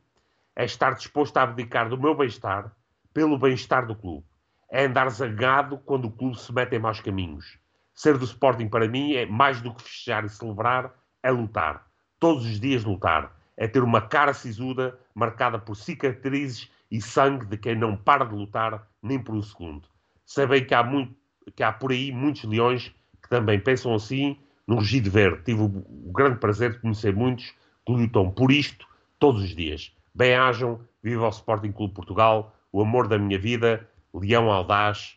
[0.54, 2.72] é estar disposto a abdicar do meu bem-estar
[3.12, 4.24] pelo bem-estar do clube.
[4.70, 7.58] É andar zangado quando o clube se mete em maus caminhos.
[7.94, 10.92] Ser do Sporting, para mim, é mais do que festejar e celebrar,
[11.22, 11.86] é lutar.
[12.18, 13.32] Todos os dias lutar.
[13.56, 18.34] É ter uma cara sisuda, marcada por cicatrizes e sangue de quem não para de
[18.34, 19.88] lutar nem por um segundo.
[20.26, 21.14] Sabem que há, muito,
[21.54, 22.92] que há por aí muitos leões
[23.22, 24.36] que também pensam assim
[24.66, 25.44] no Rugido Verde.
[25.44, 25.68] Tive o,
[26.12, 27.54] grande prazer de conhecer muitos
[27.86, 28.86] que lutam por isto
[29.18, 29.94] todos os dias.
[30.14, 35.16] Bem-ajam, viva o Sporting Clube Portugal, o amor da minha vida, Leão Audaz,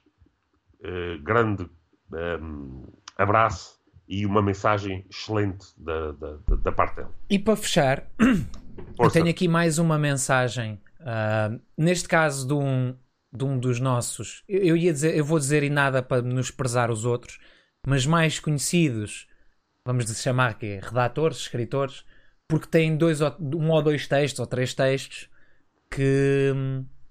[0.83, 1.69] eh, grande
[2.13, 2.39] eh,
[3.17, 3.77] abraço
[4.07, 7.09] e uma mensagem excelente da, da, da- parte dele.
[7.29, 8.07] E para fechar,
[8.99, 10.79] eu tenho aqui mais uma mensagem.
[11.01, 12.95] ah, neste caso de um,
[13.33, 16.49] de um dos nossos, eu, eu ia dizer, eu vou dizer e nada para nos
[16.51, 17.37] prezar os outros,
[17.85, 19.27] mas mais conhecidos,
[19.85, 22.05] vamos chamar que redatores, escritores,
[22.47, 25.29] porque têm dois um ou dois textos ou três textos
[25.91, 26.53] que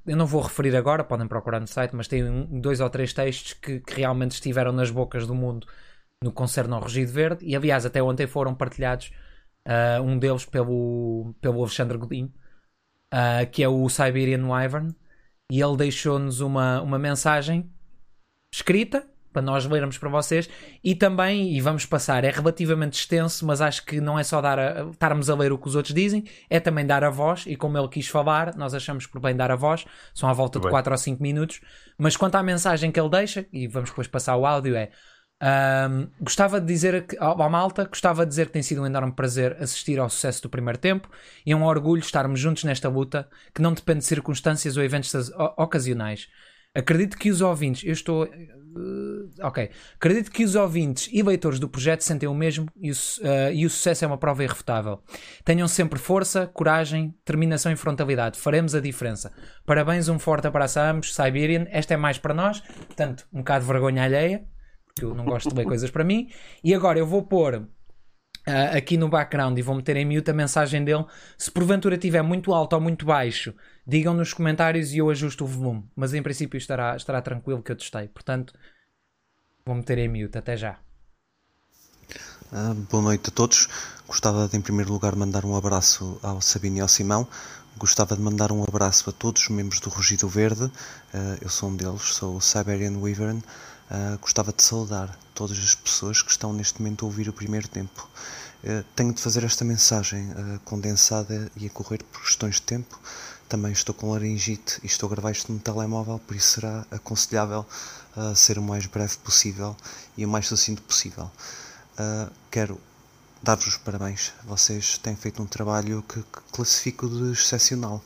[0.06, 3.54] eu não vou referir agora, podem procurar no site, mas tem dois ou três textos
[3.54, 5.66] que, que realmente estiveram nas bocas do mundo
[6.22, 9.12] no concerto ao Rugido Verde e aliás até ontem foram partilhados
[9.64, 12.32] ah, um deles pelo, pelo Alexandre Godinho
[13.10, 14.94] ah, que é o Siberian Wyvern
[15.50, 17.70] e ele deixou-nos uma, uma mensagem
[18.50, 19.06] escrita
[19.36, 20.48] para nós lermos para vocês
[20.82, 24.58] e também, e vamos passar, é relativamente extenso, mas acho que não é só dar
[24.58, 27.54] a, estarmos a ler o que os outros dizem, é também dar a voz, e
[27.54, 29.84] como ele quis falar, nós achamos por bem dar a voz,
[30.14, 30.82] são à volta Muito de bem.
[30.82, 31.60] 4 ou 5 minutos,
[31.98, 34.88] mas quanto à mensagem que ele deixa, e vamos depois passar o áudio, é
[35.38, 39.12] ahm, gostava de dizer que, ao malta, gostava de dizer que tem sido um enorme
[39.12, 41.10] prazer assistir ao sucesso do primeiro tempo
[41.44, 45.30] e é um orgulho estarmos juntos nesta luta que não depende de circunstâncias ou eventos
[45.58, 46.26] ocasionais.
[46.76, 48.28] Acredito que os ouvintes, eu estou.
[49.40, 49.70] Ok.
[49.96, 53.66] Acredito que os ouvintes e leitores do projeto sentem o mesmo e o, eh, e
[53.66, 55.02] o sucesso é uma prova irrefutável.
[55.44, 58.38] Tenham sempre força, coragem, determinação e frontalidade.
[58.38, 59.32] Faremos a diferença.
[59.64, 61.14] Parabéns, um forte abraço a ambos.
[61.14, 64.44] Siberian, esta é mais para nós, portanto, um bocado de vergonha alheia,
[64.86, 66.28] porque eu não gosto de ler coisas para mim.
[66.62, 67.68] E agora eu vou pôr
[68.48, 71.04] ah, aqui no background e vou meter em mute a mensagem dele.
[71.36, 73.52] Se porventura estiver muito alto ou muito baixo,
[73.84, 75.84] digam nos comentários e eu ajusto o volume.
[75.96, 78.06] Mas em princípio estará, estará tranquilo que eu testei.
[78.06, 78.54] Portanto,
[79.66, 80.38] vou meter em mute.
[80.38, 80.78] Até já.
[82.52, 83.68] Ah, boa noite a todos.
[84.06, 87.26] Gostava de, em primeiro lugar, mandar um abraço ao Sabino e ao Simão.
[87.76, 90.70] Gostava de mandar um abraço a todos os membros do Rugido Verde.
[91.12, 93.42] Ah, eu sou um deles, sou o Siberian Wyvern.
[93.90, 97.66] Ah, gostava de saudar todas as pessoas que estão neste momento a ouvir o primeiro
[97.68, 98.08] tempo.
[98.64, 102.98] Uh, tenho de fazer esta mensagem uh, condensada e a correr por questões de tempo.
[103.48, 107.64] Também estou com laringite e estou a gravar isto no telemóvel, por isso será aconselhável
[108.16, 109.76] uh, ser o mais breve possível
[110.16, 111.30] e o mais sucinto possível.
[112.50, 112.80] quero
[113.42, 114.32] dar-vos os parabéns.
[114.44, 118.02] Vocês têm feito um trabalho que, que classifico de excepcional.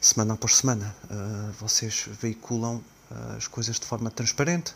[0.00, 0.94] Semana após semana,
[1.58, 2.82] vocês veiculam
[3.36, 4.74] as coisas de forma transparente,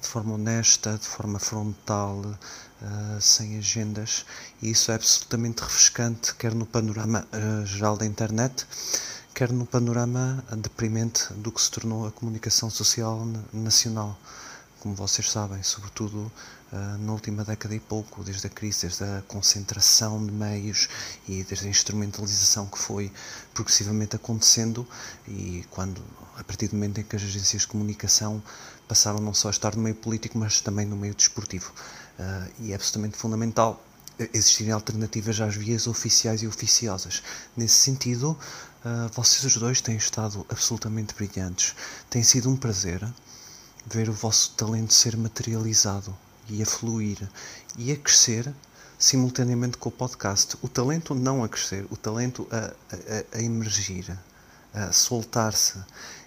[0.00, 4.24] de forma honesta, de forma frontal, uh, sem agendas,
[4.60, 8.66] e isso é absolutamente refrescante, quer no panorama uh, geral da internet,
[9.34, 14.18] quer no panorama deprimente do que se tornou a comunicação social nacional.
[14.80, 16.30] Como vocês sabem, sobretudo
[16.72, 20.88] uh, na última década e pouco, desde a crise, desde a concentração de meios
[21.28, 23.10] e desde a instrumentalização que foi
[23.54, 24.86] progressivamente acontecendo,
[25.26, 26.02] e quando,
[26.36, 28.42] a partir do momento em que as agências de comunicação
[28.88, 31.72] passaram não só a estar no meio político, mas também no meio desportivo.
[32.18, 33.82] Uh, e é absolutamente fundamental
[34.32, 37.22] existirem alternativas às vias oficiais e oficiosas.
[37.56, 38.38] Nesse sentido,
[38.84, 41.74] uh, vocês os dois têm estado absolutamente brilhantes.
[42.08, 43.06] Tem sido um prazer
[43.86, 46.16] ver o vosso talento ser materializado
[46.48, 47.28] e a fluir
[47.76, 48.52] e a crescer
[48.98, 50.56] simultaneamente com o podcast.
[50.62, 54.16] O talento não a crescer, o talento a, a, a emergir,
[54.72, 55.78] a soltar-se.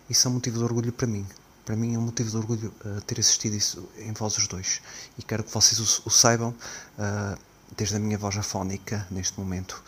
[0.10, 1.26] Isso é um motivo de orgulho para mim.
[1.64, 4.82] Para mim é um motivo de orgulho uh, ter assistido isso em vós os dois.
[5.18, 7.40] E quero que vocês o, o saibam, uh,
[7.76, 9.82] desde a minha voz afónica neste momento.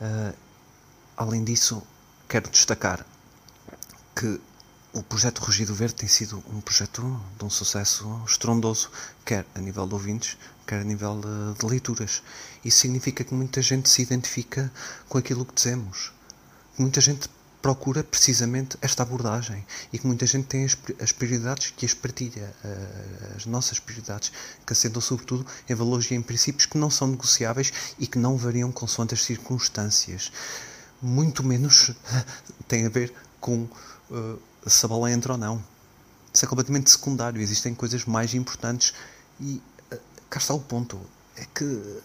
[0.00, 0.34] Uh,
[1.20, 1.82] além disso,
[2.26, 3.04] quero destacar
[4.16, 4.40] que
[4.94, 8.90] o projeto Rugido Verde tem sido um projeto de um sucesso estrondoso,
[9.22, 12.22] quer a nível de ouvintes, quer a nível de, leituras.
[12.64, 14.72] Isso significa que muita gente se identifica
[15.10, 16.10] com aquilo que dizemos.
[16.78, 17.28] Muita gente
[17.60, 23.36] procura precisamente esta abordagem e que muita gente tem as, prioridades que as partilha, uh,
[23.36, 24.32] as nossas prioridades,
[24.66, 28.38] que assentam sobretudo em valores e em princípios que não são negociáveis e que não
[28.38, 30.32] variam consoante as circunstâncias.
[31.00, 31.92] Muito menos
[32.68, 33.66] tem a ver com
[34.10, 35.64] uh, se a bola entra ou não.
[36.32, 37.40] Isso é completamente secundário.
[37.40, 38.94] Existem coisas mais importantes
[39.40, 39.98] e uh,
[40.28, 41.00] cá está o ponto
[41.36, 42.00] é que uh,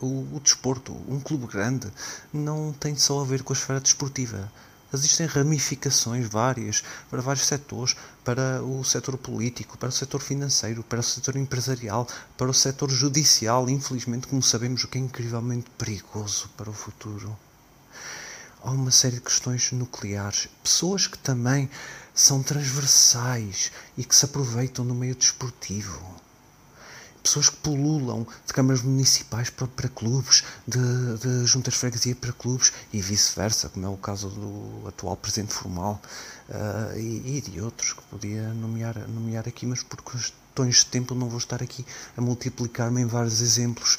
[0.00, 1.90] o, o, desporto, um clube grande,
[2.32, 4.52] não tem só a ver com a esfera desportiva.
[4.92, 11.00] Existem ramificações várias para vários setores, para o setor político, para o setor financeiro, para
[11.00, 12.06] o setor empresarial,
[12.36, 17.36] para o setor judicial, infelizmente, como sabemos, o que é incrivelmente perigoso para o futuro.
[18.66, 21.70] Há uma série de questões nucleares, pessoas que também
[22.12, 26.02] são transversais e que se aproveitam no meio desportivo
[27.22, 30.78] pessoas que pululam de câmaras municipais para, para clubes, de,
[31.18, 36.02] de juntas freguesia para clubes e vice-versa, como é o caso do atual presidente formal
[36.48, 41.14] uh, e, e, de outros que podia nomear, nomear aqui, mas por questões de tempo
[41.14, 41.86] não vou estar aqui
[42.16, 43.96] a multiplicar-me em vários exemplos.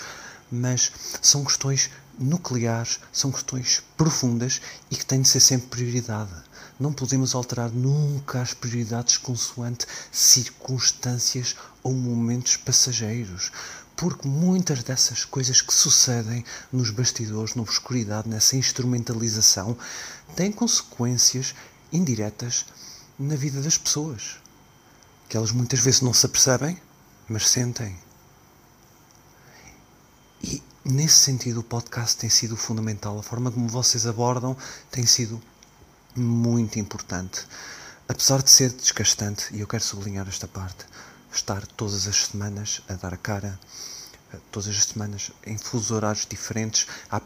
[0.50, 0.92] Mas
[1.22, 6.32] são questões nucleares, são questões profundas e que têm de ser sempre prioridade.
[6.80, 13.52] Não podemos alterar nunca as prioridades consoante circunstâncias ou momentos passageiros,
[13.96, 19.76] porque muitas dessas coisas que sucedem nos bastidores, na obscuridade, nessa instrumentalização,
[20.36, 21.56] têm consequências
[21.92, 22.66] indiretas
[23.18, 24.38] na vida das pessoas,
[25.28, 26.80] que elas muitas vezes não se apercebem,
[27.28, 27.98] mas sentem.
[30.44, 33.20] E nesse sentido, o podcast tem sido fundamental.
[33.20, 34.56] A forma como vocês abordam
[34.90, 35.42] tem sido
[36.16, 37.46] muito importante.
[38.08, 40.86] Apesar de ser desgastante, e eu quero sublinhar esta parte,
[41.32, 43.60] estar todas as semanas a dar a cara,
[44.34, 47.22] eh, todas as semanas em fusos horários diferentes, a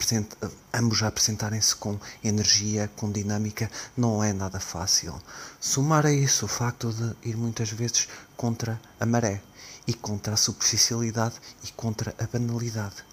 [0.74, 5.22] ambos a apresentarem-se com energia, com dinâmica, não é nada fácil.
[5.60, 9.40] Somar a isso o facto de ir muitas vezes contra a maré
[9.86, 13.04] e contra a superficialidade e contra a banalidade.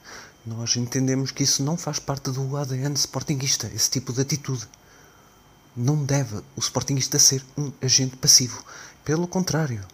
[0.49, 4.67] Nós entendemos que isso não faz parte do ADN sportinguista, esse tipo de atitude
[5.77, 8.65] não deve o Sportingista ser um agente passivo.
[9.05, 9.87] Pelo contrário,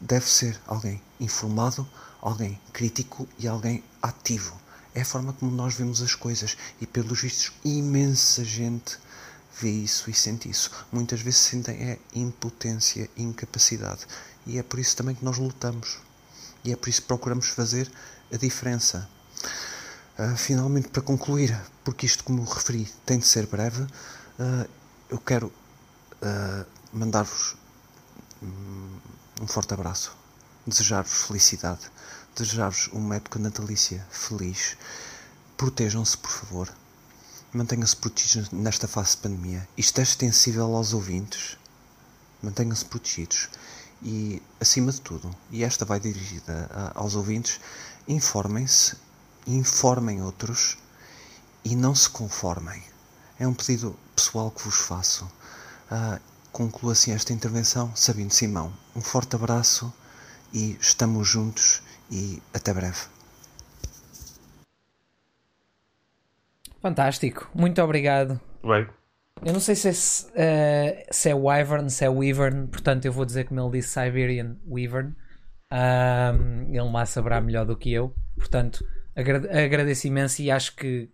[0.00, 1.84] deve ser alguém informado,
[2.20, 4.56] alguém crítico e alguém ativo.
[4.94, 8.96] É a forma como nós vemos as coisas e, pelos vistos, imensa gente
[9.60, 10.70] vê isso e sente isso.
[10.92, 14.06] Muitas vezes sentem é impotência, incapacidade.
[14.46, 15.98] E é por isso também que nós lutamos.
[16.62, 17.90] E é por isso que procuramos fazer
[18.32, 19.10] a diferença.
[20.18, 23.86] Uh, finalmente, para concluir, porque isto, como referi, tem de ser breve,
[24.38, 24.68] Uh,
[25.10, 27.54] eu quero uh, mandar-vos
[29.40, 30.16] um forte abraço,
[30.66, 31.90] desejar-vos felicidade,
[32.34, 34.76] desejar-vos uma época natalícia feliz.
[35.56, 36.74] Protejam-se, por favor.
[37.52, 39.68] Mantenham-se protegidos nesta fase de pandemia.
[39.76, 41.58] Isto é extensível aos ouvintes.
[42.42, 43.48] Mantenham-se protegidos.
[44.02, 47.60] E, acima de tudo, e esta vai dirigida a, aos ouvintes,
[48.08, 48.96] informem-se
[49.46, 50.78] informem outros
[51.64, 52.82] e não se conformem.
[53.38, 55.24] É um pedido pessoal que vos faço.
[55.90, 56.20] Uh,
[56.50, 57.94] concluo assim esta intervenção.
[57.94, 59.92] Sabino Simão, um forte abraço
[60.52, 63.00] e estamos juntos e até breve.
[66.80, 68.40] Fantástico, muito obrigado.
[68.62, 68.88] Bem.
[69.44, 69.88] Eu não sei se
[70.34, 73.88] é, uh, se é Wyvern, se é Wyvern, portanto eu vou dizer como ele disse
[73.88, 75.16] Siberian Wyvern.
[75.72, 78.14] Um, ele lá saberá melhor do que eu.
[78.36, 78.84] Portanto,
[79.14, 81.10] agradeço imenso e acho que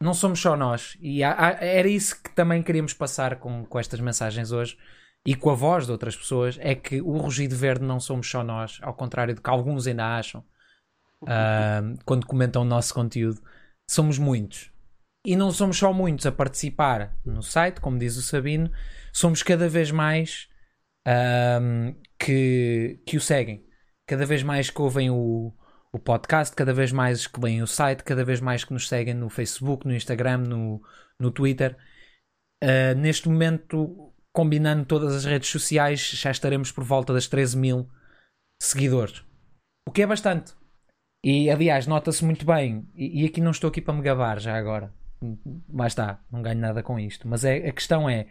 [0.00, 0.96] não somos só nós.
[1.00, 4.78] E era isso que também queríamos passar com, com estas mensagens hoje
[5.26, 8.42] e com a voz de outras pessoas: é que o rugido verde não somos só
[8.42, 10.44] nós, ao contrário do que alguns ainda acham
[11.22, 13.40] uh, quando comentam o nosso conteúdo.
[13.90, 14.70] Somos muitos.
[15.26, 18.70] E não somos só muitos a participar no site, como diz o Sabino,
[19.12, 20.48] somos cada vez mais
[21.06, 23.66] uh, que, que o seguem.
[24.06, 25.52] Cada vez mais que ouvem o,
[25.92, 29.14] o podcast, cada vez mais que leem o site, cada vez mais que nos seguem
[29.14, 30.82] no Facebook, no Instagram, no,
[31.18, 31.76] no Twitter.
[32.62, 37.88] Uh, neste momento, combinando todas as redes sociais, já estaremos por volta das 13 mil
[38.60, 39.24] seguidores.
[39.88, 40.54] O que é bastante.
[41.24, 42.88] E aliás, nota-se muito bem.
[42.94, 44.92] E, e, aqui não estou aqui para me gabar já agora.
[45.68, 47.26] Mas está, não ganho nada com isto.
[47.26, 48.26] Mas é, a questão é: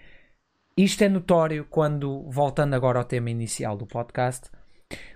[0.77, 4.49] isto é notório quando, voltando agora ao tema inicial do podcast,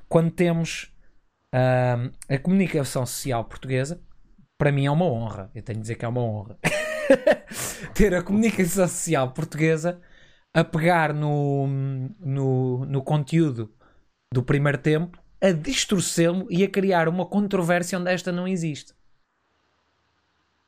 [0.10, 0.91] quando temos
[1.54, 4.02] Uh, a comunicação social portuguesa,
[4.58, 5.52] para mim, é uma honra.
[5.54, 6.58] Eu tenho de dizer que é uma honra.
[7.94, 10.02] Ter a comunicação social portuguesa
[10.54, 11.68] a pegar no,
[12.20, 13.74] no, no conteúdo
[14.34, 18.94] do primeiro tempo, a distorcê-lo e a criar uma controvérsia onde esta não existe.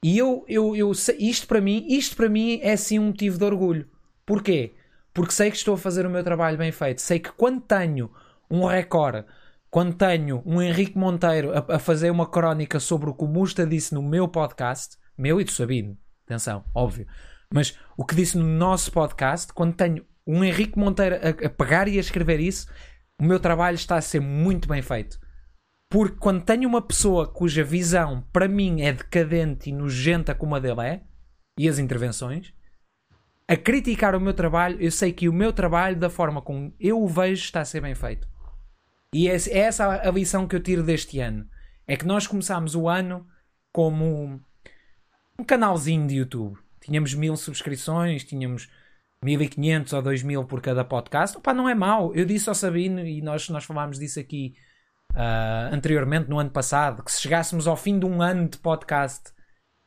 [0.03, 3.45] E eu, eu, eu isto para mim, isto para mim é sim um motivo de
[3.45, 3.89] orgulho.
[4.25, 4.73] Porquê?
[5.13, 7.01] Porque sei que estou a fazer o meu trabalho bem feito.
[7.01, 8.11] Sei que quando tenho
[8.49, 9.25] um recorde
[9.73, 13.65] quando tenho um Henrique Monteiro a, a, fazer uma crónica sobre o que o Musta
[13.65, 15.97] disse no meu podcast, meu e do Sabino,
[16.27, 17.07] atenção, óbvio,
[17.51, 21.87] mas o que disse no nosso podcast, quando tenho um Henrique Monteiro a, a pegar
[21.87, 22.67] e a escrever isso,
[23.19, 25.19] o meu trabalho está a ser muito bem feito.
[25.89, 30.59] Porque quando tenho uma pessoa cuja visão para mim é decadente e nojenta como a
[30.59, 31.01] dele é,
[31.57, 32.53] e as intervenções,
[33.47, 37.01] a criticar o meu trabalho, eu sei que o meu trabalho, da forma como eu
[37.01, 38.31] o vejo, está a ser bem feito.
[39.13, 41.47] E é, essa a lição que eu tiro deste ano.
[41.87, 43.27] É que nós começámos o ano
[43.71, 44.39] como
[45.37, 46.57] um canalzinho de YouTube.
[46.81, 48.69] Tínhamos mil subscrições, tínhamos
[49.23, 51.37] 1500 ou 2000 por cada podcast.
[51.37, 52.13] Opa, não é mau.
[52.15, 54.55] Eu disse ao Sabino, e nós, nós falámos disso aqui
[55.13, 59.31] uh, anteriormente, no ano passado, que se chegássemos ao fim de um ano de podcast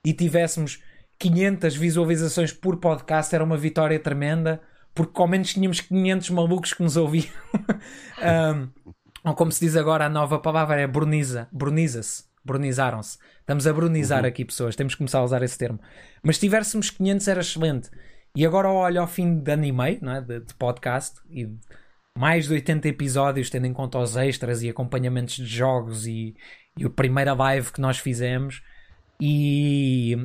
[0.05, 0.83] e tivéssemos
[1.19, 4.61] 500 visualizações por podcast, era uma vitória tremenda,
[4.95, 7.33] porque ao menos tínhamos 500 malucos que nos ouviam.
[8.55, 8.93] um,
[9.27, 13.19] ou como se diz agora, a nova palavra é bruniza, bruniza-se, brunizaram-se.
[13.41, 14.29] Estamos a brunizar uhum.
[14.29, 15.81] aqui pessoas, temos que começar a usar esse termo.
[16.23, 17.91] Mas se tivéssemos 500 era excelente.
[18.37, 20.21] E agora olho ao fim de anime, não é?
[20.21, 21.51] de, de podcast, e
[22.17, 26.37] mais de 80 episódios, tendo em conta os extras e acompanhamentos de jogos e,
[26.79, 28.63] e a primeira live que nós fizemos,
[29.21, 30.17] e,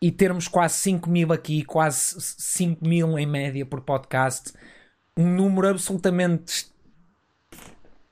[0.00, 4.54] e termos quase 5 mil aqui, quase 5 mil em média por podcast,
[5.18, 6.71] um número absolutamente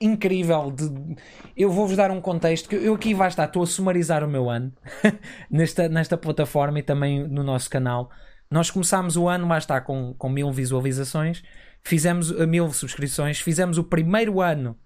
[0.00, 1.16] incrível de...
[1.56, 4.48] eu vou-vos dar um contexto que eu aqui vai estar, estou a sumarizar o meu
[4.48, 4.72] ano
[5.50, 8.10] nesta, nesta plataforma e também no nosso canal
[8.50, 11.42] nós começámos o ano, lá está, com, com mil visualizações
[11.84, 14.78] fizemos uh, mil subscrições, fizemos o primeiro ano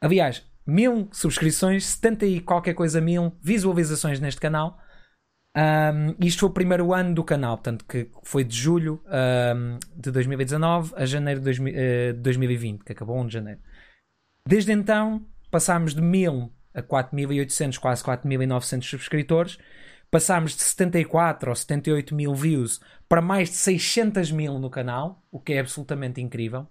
[0.00, 4.78] aliás, mil subscrições 70 e qualquer coisa mil visualizações neste canal
[5.54, 10.10] um, isto foi o primeiro ano do canal, portanto, que foi de julho um, de
[10.10, 13.60] 2019 a janeiro de 2020, uh, que acabou 1 de janeiro.
[14.46, 19.58] Desde então, passámos de 1000 a 4800, quase 4900 subscritores.
[20.10, 25.40] Passámos de 74 ou 78 mil views para mais de 600 mil no canal, o
[25.40, 26.62] que é absolutamente incrível.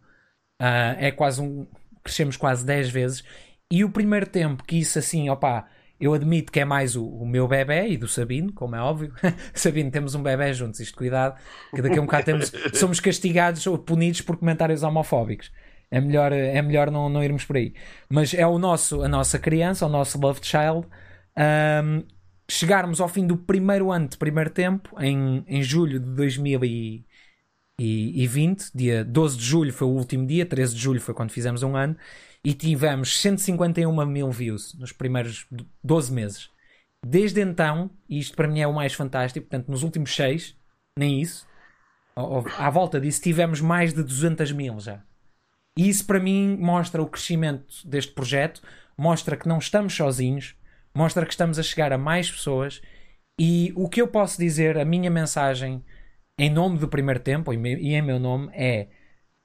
[0.62, 1.68] Uh, é quase um.
[2.04, 3.24] Crescemos quase 10 vezes.
[3.72, 5.68] E o primeiro tempo que isso assim, opá,
[6.00, 9.14] eu admito que é mais o, o meu bebê e do Sabino, como é óbvio.
[9.54, 11.40] Sabino, temos um bebê juntos, isto cuidado,
[11.74, 15.52] que daqui a um bocado temos, somos castigados ou punidos por comentários homofóbicos.
[15.92, 17.74] É melhor, é melhor não, não irmos por aí.
[18.10, 20.88] Mas é o nosso, a nossa criança, o nosso loved child.
[21.38, 22.06] Um,
[22.50, 29.04] chegarmos ao fim do primeiro ano de primeiro tempo, em, em julho de 2020, dia
[29.04, 31.98] 12 de julho foi o último dia, 13 de julho foi quando fizemos um ano,
[32.44, 35.46] e tivemos 151 mil views nos primeiros
[35.84, 36.50] 12 meses.
[37.06, 40.56] Desde então, e isto para mim é o mais fantástico, portanto, nos últimos 6,
[40.98, 41.46] nem isso,
[42.16, 45.04] à volta disso, tivemos mais de 200 mil já.
[45.78, 48.62] E isso para mim mostra o crescimento deste projeto,
[48.98, 50.56] mostra que não estamos sozinhos,
[50.94, 52.82] mostra que estamos a chegar a mais pessoas.
[53.40, 55.84] E o que eu posso dizer, a minha mensagem
[56.38, 58.88] em nome do primeiro tempo e em meu nome é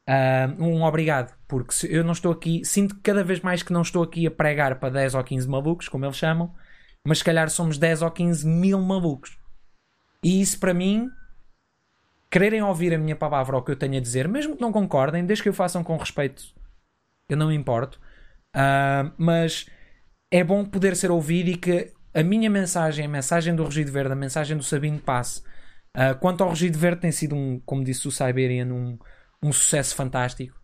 [0.08, 4.02] uh, um obrigado, porque eu não estou aqui, sinto cada vez mais que não estou
[4.02, 6.54] aqui a pregar para 10 ou 15 malucos, como eles chamam,
[7.06, 9.38] mas se calhar somos 10 ou 15 mil malucos.
[10.24, 11.08] E isso para mim,
[12.36, 14.70] quererem ouvir a minha palavra ou o que eu tenho a dizer, mesmo que não
[14.70, 16.44] concordem, desde que o façam com respeito,
[17.30, 17.98] eu não me importo.
[18.54, 19.64] Uh, mas
[20.30, 24.12] é bom poder ser ouvido e que a minha mensagem, a mensagem do Regido Verde,
[24.12, 25.40] a mensagem do Sabino passe.
[25.96, 28.98] Uh, quanto ao Regido Verde, tem sido, um, como disse o Siberian, um,
[29.42, 30.60] um sucesso fantástico.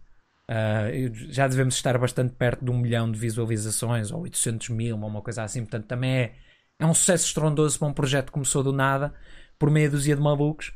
[0.50, 5.08] Uh, já devemos estar bastante perto de um milhão de visualizações, ou 800 mil, ou
[5.08, 5.62] uma coisa assim.
[5.62, 6.32] Portanto, também é,
[6.78, 9.14] é um sucesso estrondoso para um projeto que começou do nada,
[9.58, 10.74] por meia dúzia de malucos,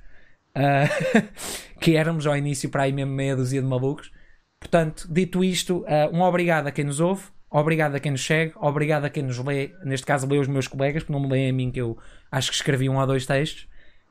[0.57, 1.22] uh,
[1.80, 4.11] que éramos ao início para aí mesmo meia dúzia de malucos.
[4.59, 8.52] Portanto, dito isto, uh, um obrigado a quem nos ouve, obrigado a quem nos segue,
[8.57, 11.50] obrigado a quem nos lê, neste caso lê os meus colegas, porque não me leem
[11.50, 11.98] a mim, que eu
[12.32, 13.68] acho que escrevi um ou dois textos.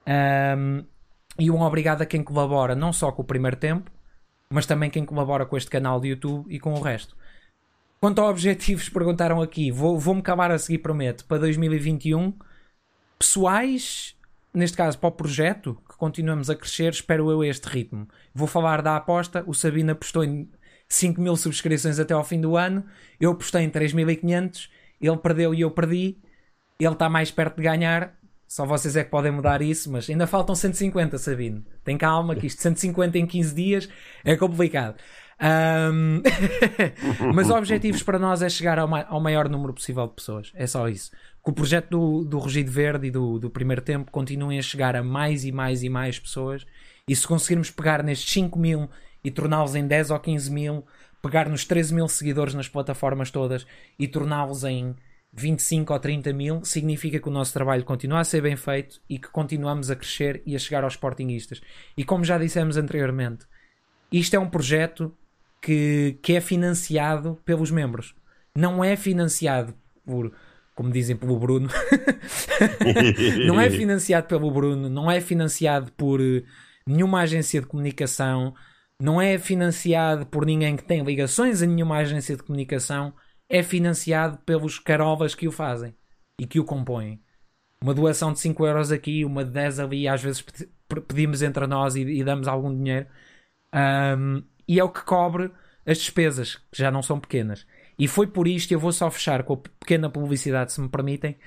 [0.07, 0.85] Um,
[1.37, 3.91] e um obrigado a quem colabora não só com o primeiro tempo,
[4.49, 7.15] mas também quem colabora com este canal de YouTube e com o resto.
[7.99, 12.33] Quanto a objetivos, perguntaram aqui, vou-me vou acabar a seguir, prometo, para 2021,
[13.17, 14.14] pessoais,
[14.57, 18.07] neste caso para o projeto, que continuamos a crescer, espero eu este ritmo.
[18.33, 20.49] Vou falar da aposta, o Sabino apostou em
[20.87, 22.85] 5 mil subscrições até ao fim do ano,
[23.19, 24.69] eu apostei em 3.500,
[25.01, 26.17] ele perdeu e eu perdi,
[26.79, 30.27] ele está mais perto de ganhar, só vocês é que podem mudar isso, mas ainda
[30.27, 31.65] faltam 150, Sabino.
[31.83, 33.89] Tem calma, que isto 150 em 15 dias
[34.23, 34.97] é complicado.
[35.41, 36.21] Um...
[37.33, 40.51] mas objetivos para nós é chegar ao, ma ao, maior número possível de pessoas.
[40.55, 41.11] É só isso.
[41.45, 44.95] Que o projeto do, do Rugido Verde e do, do primeiro tempo continuem a chegar
[44.95, 46.65] a mais e mais e mais pessoas.
[47.07, 48.89] E se conseguirmos pegar nestes 5 mil
[49.23, 50.85] e torná-los em 10 ou 15 mil,
[51.21, 53.65] pegar nos 13 mil seguidores nas plataformas todas
[53.97, 54.95] e torná-los em
[55.33, 59.19] 25 ou 30 mil, significa que o nosso trabalho continua a ser bem feito e
[59.19, 61.61] que continuamos a crescer e a chegar aos sportinguistas.
[61.95, 63.45] E como já dissemos anteriormente,
[64.11, 65.15] isto é um projeto
[65.61, 68.15] que, que é financiado pelos membros.
[68.55, 69.75] Não é financiado
[70.05, 70.31] por,
[70.75, 71.69] como dizem, pelo Bruno.
[73.47, 76.43] não é financiado pelo Bruno, não é financiado por eh,
[76.85, 78.53] nenhuma agência de comunicação,
[79.01, 83.13] não é financiado por ninguém que tem ligações a nenhuma agência de comunicação
[83.49, 85.95] é financiado pelos carovas que o fazem
[86.39, 87.21] e que o compõem.
[87.81, 90.43] Uma doação de 5 euros aqui, uma de 10 ali, às vezes
[91.07, 93.07] pedimos entre nós e, e damos algum dinheiro.
[93.73, 95.51] Um, e é o que cobre
[95.85, 97.65] as despesas, que já não são pequenas.
[97.97, 101.37] E foi por isto, eu vou só fechar com a pequena publicidade, se me permitem.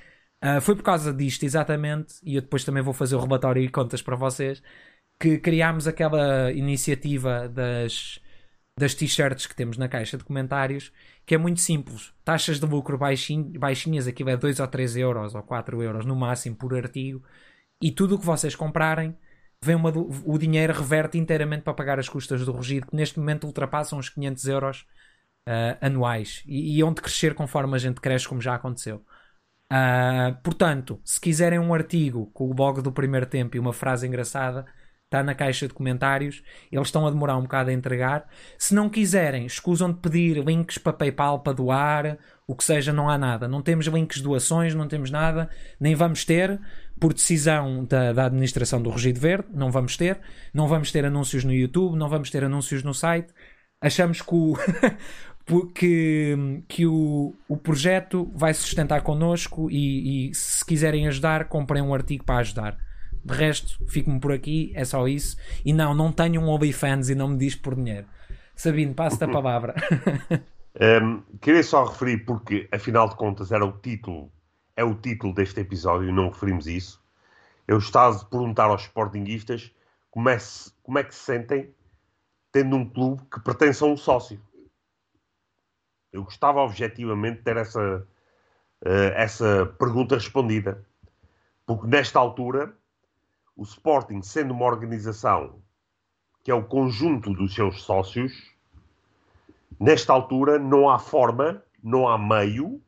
[0.42, 3.68] Uh, foi por causa disto, exatamente, e eu depois também vou fazer o relatório e
[3.68, 4.62] contas para vocês,
[5.18, 8.20] que criámos aquela iniciativa das,
[8.78, 10.92] das t-shirts que temos na caixa de comentários,
[11.26, 12.12] que é muito simples.
[12.24, 16.14] Taxas de lucro baixinho, baixinhas, aquilo é 2 ou 3 euros ou 4 euros no
[16.16, 17.22] máximo por artigo,
[17.82, 19.16] e tudo o que vocês comprarem,
[19.62, 19.92] vem uma,
[20.24, 24.08] o dinheiro reverte inteiramente para pagar as custas do rugido, que neste momento ultrapassam os
[24.08, 24.86] 500 euros
[25.48, 29.02] uh, anuais, e, e onde crescer conforme a gente cresce, como já aconteceu.
[29.72, 34.06] Uh, portanto, se quiserem um artigo com o blog do primeiro tempo e uma frase
[34.06, 34.66] engraçada,
[35.08, 36.42] está na caixa de comentários.
[36.70, 38.28] Eles estão a demorar um bocado a entregar.
[38.58, 43.08] Se não quiserem, escusam de pedir links para PayPal para doar, o que seja, não
[43.08, 43.48] há nada.
[43.48, 45.48] Não temos links de doações, não temos nada,
[45.80, 46.60] nem vamos ter,
[47.00, 50.20] por decisão da, da administração do Regido Verde, não vamos ter.
[50.52, 53.32] Não vamos ter anúncios no YouTube, não vamos ter anúncios no site.
[53.80, 54.56] Achamos que o.
[55.72, 61.82] que, que o, o projeto vai se sustentar connosco e, e se quiserem ajudar, comprem
[61.82, 62.78] um artigo para ajudar.
[63.24, 65.36] De resto, fico-me por aqui, é só isso.
[65.64, 68.06] E não, não tenho um OnlyFans e não me diz por dinheiro.
[68.54, 69.74] Sabino, passo-te a palavra.
[71.02, 74.30] um, queria só referir, porque afinal de contas era o título,
[74.76, 77.02] é o título deste episódio, não referimos isso.
[77.66, 79.72] Eu estava a perguntar aos sportinguistas
[80.10, 80.38] como é,
[80.82, 81.72] como é que se sentem
[82.50, 84.40] tendo um clube que pertence a um sócio.
[86.12, 88.06] Eu gostava objetivamente de ter essa,
[88.84, 90.84] uh, essa pergunta respondida.
[91.66, 92.74] Porque nesta altura
[93.56, 95.60] o Sporting, sendo uma organização
[96.42, 98.32] que é o conjunto dos seus sócios,
[99.78, 102.80] nesta altura não há forma, não há meio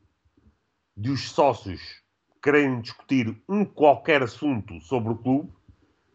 [0.97, 2.01] de os sócios
[2.43, 5.53] querem discutir um qualquer assunto sobre o clube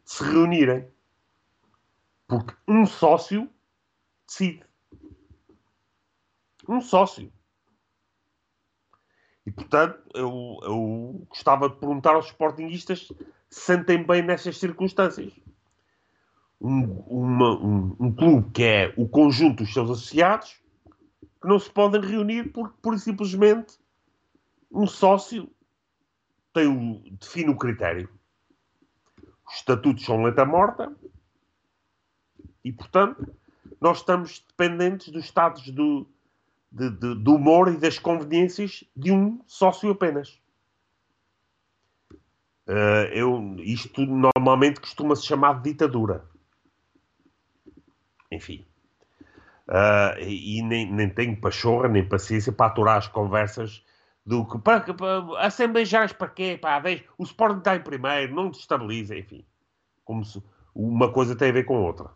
[0.03, 0.87] se reunirem.
[2.27, 3.49] Porque um sócio
[4.27, 4.63] decide.
[6.67, 7.31] Um sócio.
[9.45, 13.11] E portanto, eu, eu gostava de perguntar aos sportinguistas
[13.49, 15.31] sentem bem nessas circunstâncias.
[16.59, 20.59] Um, uma, um, um, clube que é o conjunto dos seus associados
[21.41, 23.77] que não se podem reunir porque, por simplesmente,
[24.71, 25.49] Um sócio
[26.53, 28.09] tem o, define o critério.
[29.47, 30.95] Os estatutos são letra morta
[32.63, 33.35] e, portanto,
[33.79, 36.09] nós estamos dependentes dos estados do,
[36.75, 40.37] de, de, do humor e das conveniências de um sócio apenas.
[42.67, 46.25] Uh, eu, isto normalmente costuma-se chamar de ditadura.
[48.29, 48.65] Enfim.
[49.69, 53.83] Uh, e nem, nem tenho pachorra nem paciência para aturar as conversas
[54.25, 56.59] do que para, para Assembleias Gerais para quê?
[56.61, 59.45] Pá, deixa, o Sporting está em primeiro, não destabiliza, enfim.
[60.03, 62.09] Como se uma coisa tem a ver com outra.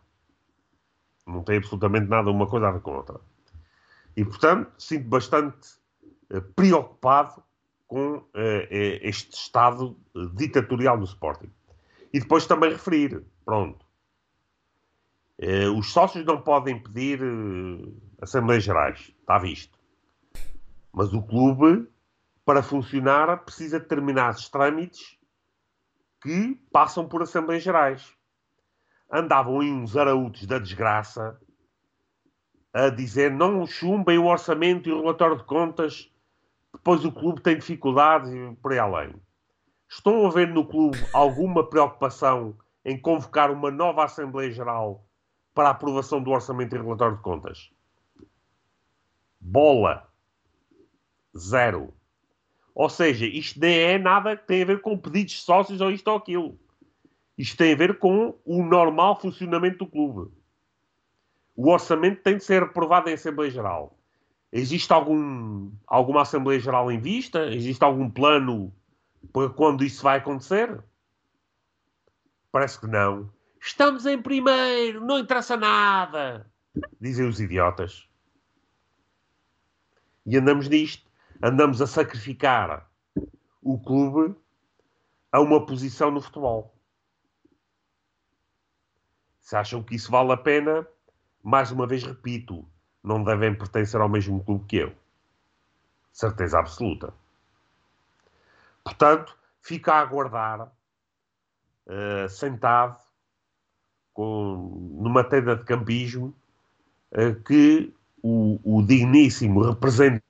[1.25, 3.21] Não tem absolutamente nada uma coisa a ver com outra.
[4.19, 5.79] E portanto, sinto bastante
[6.29, 7.41] uh, preocupado
[7.87, 8.27] com uh,
[9.01, 9.97] este estado
[10.35, 11.49] ditatorial do Sporting.
[12.11, 13.85] E depois também referir, pronto,
[15.77, 17.21] os sócios não podem pedir
[18.19, 19.79] Assembleias Gerais, está visto.
[20.91, 21.87] Mas o clube,
[22.43, 25.17] para funcionar, precisa de determinados trâmites
[26.21, 28.13] que passam por Assembleias Gerais.
[29.09, 31.39] Andavam em uns araútos da desgraça
[32.73, 36.11] a dizer não chumbem o orçamento e o relatório de contas,
[36.73, 39.15] depois o clube tem dificuldades e por aí além.
[39.89, 42.55] Estão a ver no clube alguma preocupação
[42.85, 45.03] em convocar uma nova Assembleia Geral
[45.53, 47.71] para a aprovação do orçamento e relatório de contas?
[49.39, 50.07] Bola.
[51.37, 51.93] Zero.
[52.75, 55.91] Ou seja, isto nem é nada que tem a ver com pedidos de sócios ou
[55.91, 56.59] isto ou aquilo.
[57.37, 60.31] Isto tem a ver com o normal funcionamento do clube.
[61.61, 63.99] O orçamento tem de ser aprovado em Assembleia Geral.
[64.49, 67.53] Existe algum, alguma Assembleia Geral em vista?
[67.53, 68.73] Existe algum plano
[69.33, 70.81] para quando isso vai acontecer?
[72.49, 73.29] Parece que não.
[73.59, 76.49] Estamos em primeiro, não interessa nada.
[76.97, 78.07] Dizem os idiotas.
[80.25, 81.11] E andamos nisto.
[81.43, 82.89] Andamos a sacrificar
[83.61, 84.33] o clube
[85.29, 86.73] a uma posição no futebol.
[89.41, 90.87] Se acham que isso vale a pena,
[91.43, 92.65] mais uma vez repito,
[93.03, 94.93] não devem pertencer ao mesmo clube que eu.
[96.11, 97.13] Certeza absoluta.
[98.83, 100.71] Portanto, fica a aguardar,
[101.87, 102.97] uh, sentado,
[104.13, 106.35] com, numa tenda de campismo
[107.11, 110.23] uh, que o, o, digníssimo representante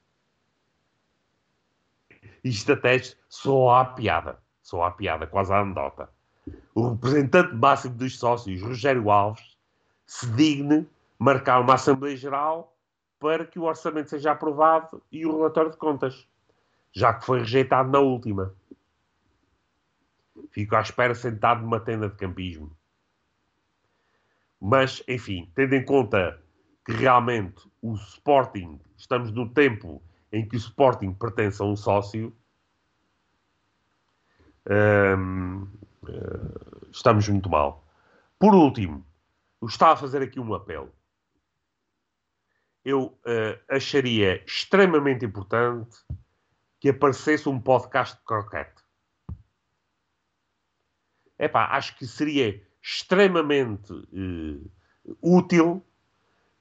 [2.71, 6.09] até só há piada só há piada, quase a anedota
[6.75, 9.57] o representante máximo dos sócios Rogério Alves
[10.05, 10.87] se digne
[11.19, 12.75] marcar uma Assembleia Geral
[13.19, 16.27] para que o orçamento seja aprovado e o relatório de contas
[16.91, 18.55] já que foi rejeitado na última
[20.49, 22.75] fico à espera sentado numa tenda de campismo
[24.59, 26.41] mas, enfim, tendo em conta
[26.85, 30.01] que realmente o Sporting, estamos no tempo
[30.31, 32.35] em que o Sporting pertence a um sócio,
[34.69, 35.67] hum,
[36.91, 37.85] estamos muito mal.
[38.37, 39.05] Por último,
[39.61, 40.91] gostava de fazer aqui um apelo.
[42.89, 45.95] Eu uh, acharia extremamente importante
[46.79, 48.81] que aparecesse um podcast de croquete.
[51.37, 54.71] Epá, acho que seria extremamente uh,
[55.21, 55.85] útil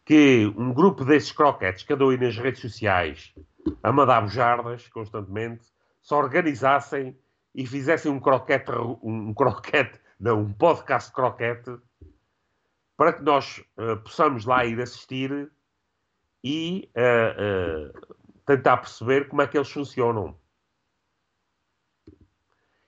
[0.05, 3.35] que um grupo desses croquetes que andam aí nas redes sociais
[3.83, 5.64] a mandar bujardas constantemente
[6.02, 7.19] se organizassem
[7.55, 8.70] e fizessem um croquete,
[9.02, 11.74] um croquete, não, um podcast croquete
[12.98, 15.51] para que nós uh, possamos lá ir assistir
[16.43, 18.16] e uh, uh,
[18.47, 20.36] tentar perceber como é que eles funcionam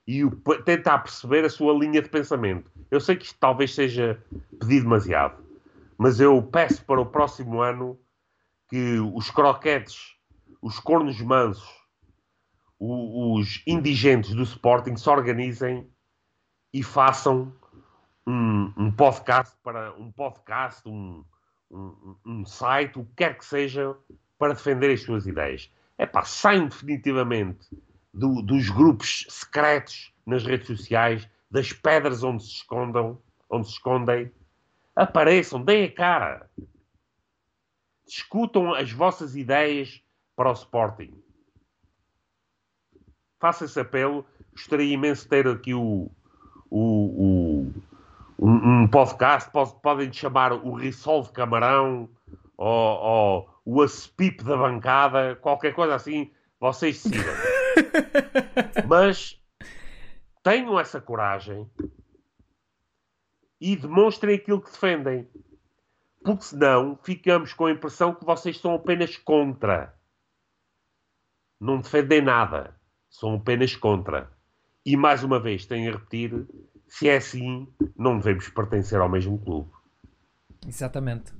[0.06, 0.30] e o,
[0.64, 2.70] tentar perceber a sua linha de pensamento.
[2.90, 4.20] Eu sei que isto talvez seja
[4.58, 5.44] pedir demasiado,
[5.96, 7.96] mas eu peço para o próximo ano
[8.68, 10.16] que os croquetes,
[10.60, 11.68] os cornos mansos,
[12.78, 15.88] os indigentes do Sporting se organizem
[16.72, 17.52] e façam
[18.26, 21.24] um, um podcast para um podcast, um,
[21.70, 23.96] um, um, site, o que quer que seja,
[24.38, 25.70] para defender as suas ideias.
[25.96, 27.68] É pá, saiam definitivamente
[28.12, 34.30] do, dos grupos secretos nas redes sociais, das pedras onde se escondam, onde se escondem,
[34.94, 36.50] apareçam, deem a cara.
[38.06, 40.02] Discutam as vossas ideias
[40.34, 41.12] para o Sporting.
[43.38, 44.26] Faça esse apelo.
[44.52, 46.10] Gostaria imenso de ter aqui o,
[46.68, 47.39] o, o
[48.40, 49.50] um, um, podcast.
[49.82, 52.08] Podem chamar o Resolve Camarão
[52.56, 56.32] ou, ou o Aspip da Bancada, qualquer coisa assim.
[56.58, 57.34] Vocês decidam.
[58.88, 59.40] Mas
[60.42, 61.70] tenham essa coragem
[63.60, 65.28] e demonstrem aquilo que defendem.
[66.22, 69.94] Porque senão ficamos com a impressão que vocês são apenas contra.
[71.58, 74.30] não defendem nada, são apenas contra.
[74.84, 76.46] E mais uma vez, tenho a repetir:
[76.90, 79.70] se é assim, não devemos pertencer ao mesmo clube.
[80.66, 81.32] Exatamente.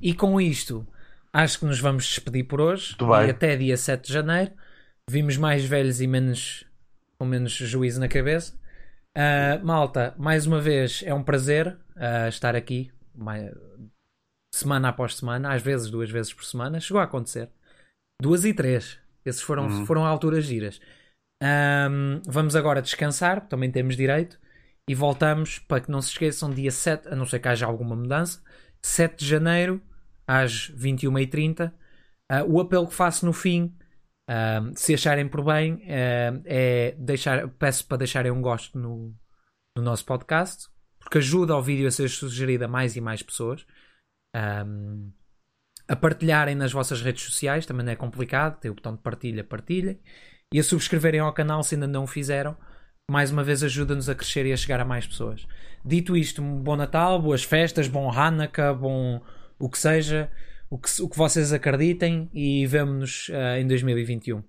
[0.00, 0.86] E com isto,
[1.32, 2.96] acho que nos vamos despedir por hoje.
[3.26, 4.52] E até dia 7 de janeiro.
[5.10, 6.64] Vimos mais velhos e menos
[7.18, 8.54] com menos juízo na cabeça.
[9.16, 13.50] Uh, malta, mais uma vez é um prazer uh, estar aqui mais-
[14.54, 16.78] semana após semana, às vezes duas vezes por semana.
[16.80, 17.48] Chegou a acontecer.
[18.20, 18.98] Duas e três.
[19.24, 19.86] Esses foram, Uhum.
[19.86, 20.80] foram alturas giras.
[21.42, 24.38] Um, vamos agora descansar, também temos direito.
[24.88, 27.94] E voltamos para que não se esqueçam, dia 7, a não ser que haja alguma
[27.94, 28.42] mudança,
[28.82, 29.82] 7 de janeiro,
[30.26, 31.72] às 21h30.
[32.28, 33.76] Ah, o apelo que faço no fim,
[34.26, 39.14] ah, se acharem por bem, ah, é deixar, peço para deixarem um gosto no,
[39.76, 43.66] no nosso podcast, porque ajuda ao vídeo a ser sugerido a mais e mais pessoas.
[44.34, 45.10] Ahm,
[45.88, 49.42] a partilharem nas vossas redes sociais, também não é complicado, tem o botão de partilha,
[49.42, 49.98] partilhem.
[50.52, 52.56] E a subscreverem ao canal se ainda não o fizeram.
[53.10, 55.48] Mais uma vez ajuda-nos a crescer e a chegar a mais pessoas.
[55.82, 59.22] Dito isto, um bom Natal, boas festas, bom Hanukkah, bom
[59.58, 60.30] o que seja,
[60.68, 64.44] o que, o que vocês acreditem e vemo-nos eh, em 2021.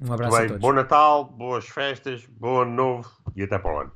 [0.00, 0.60] Um abraço Muito a bem, todos.
[0.60, 3.92] bom Natal, boas festas, bom ano novo e até para o ano.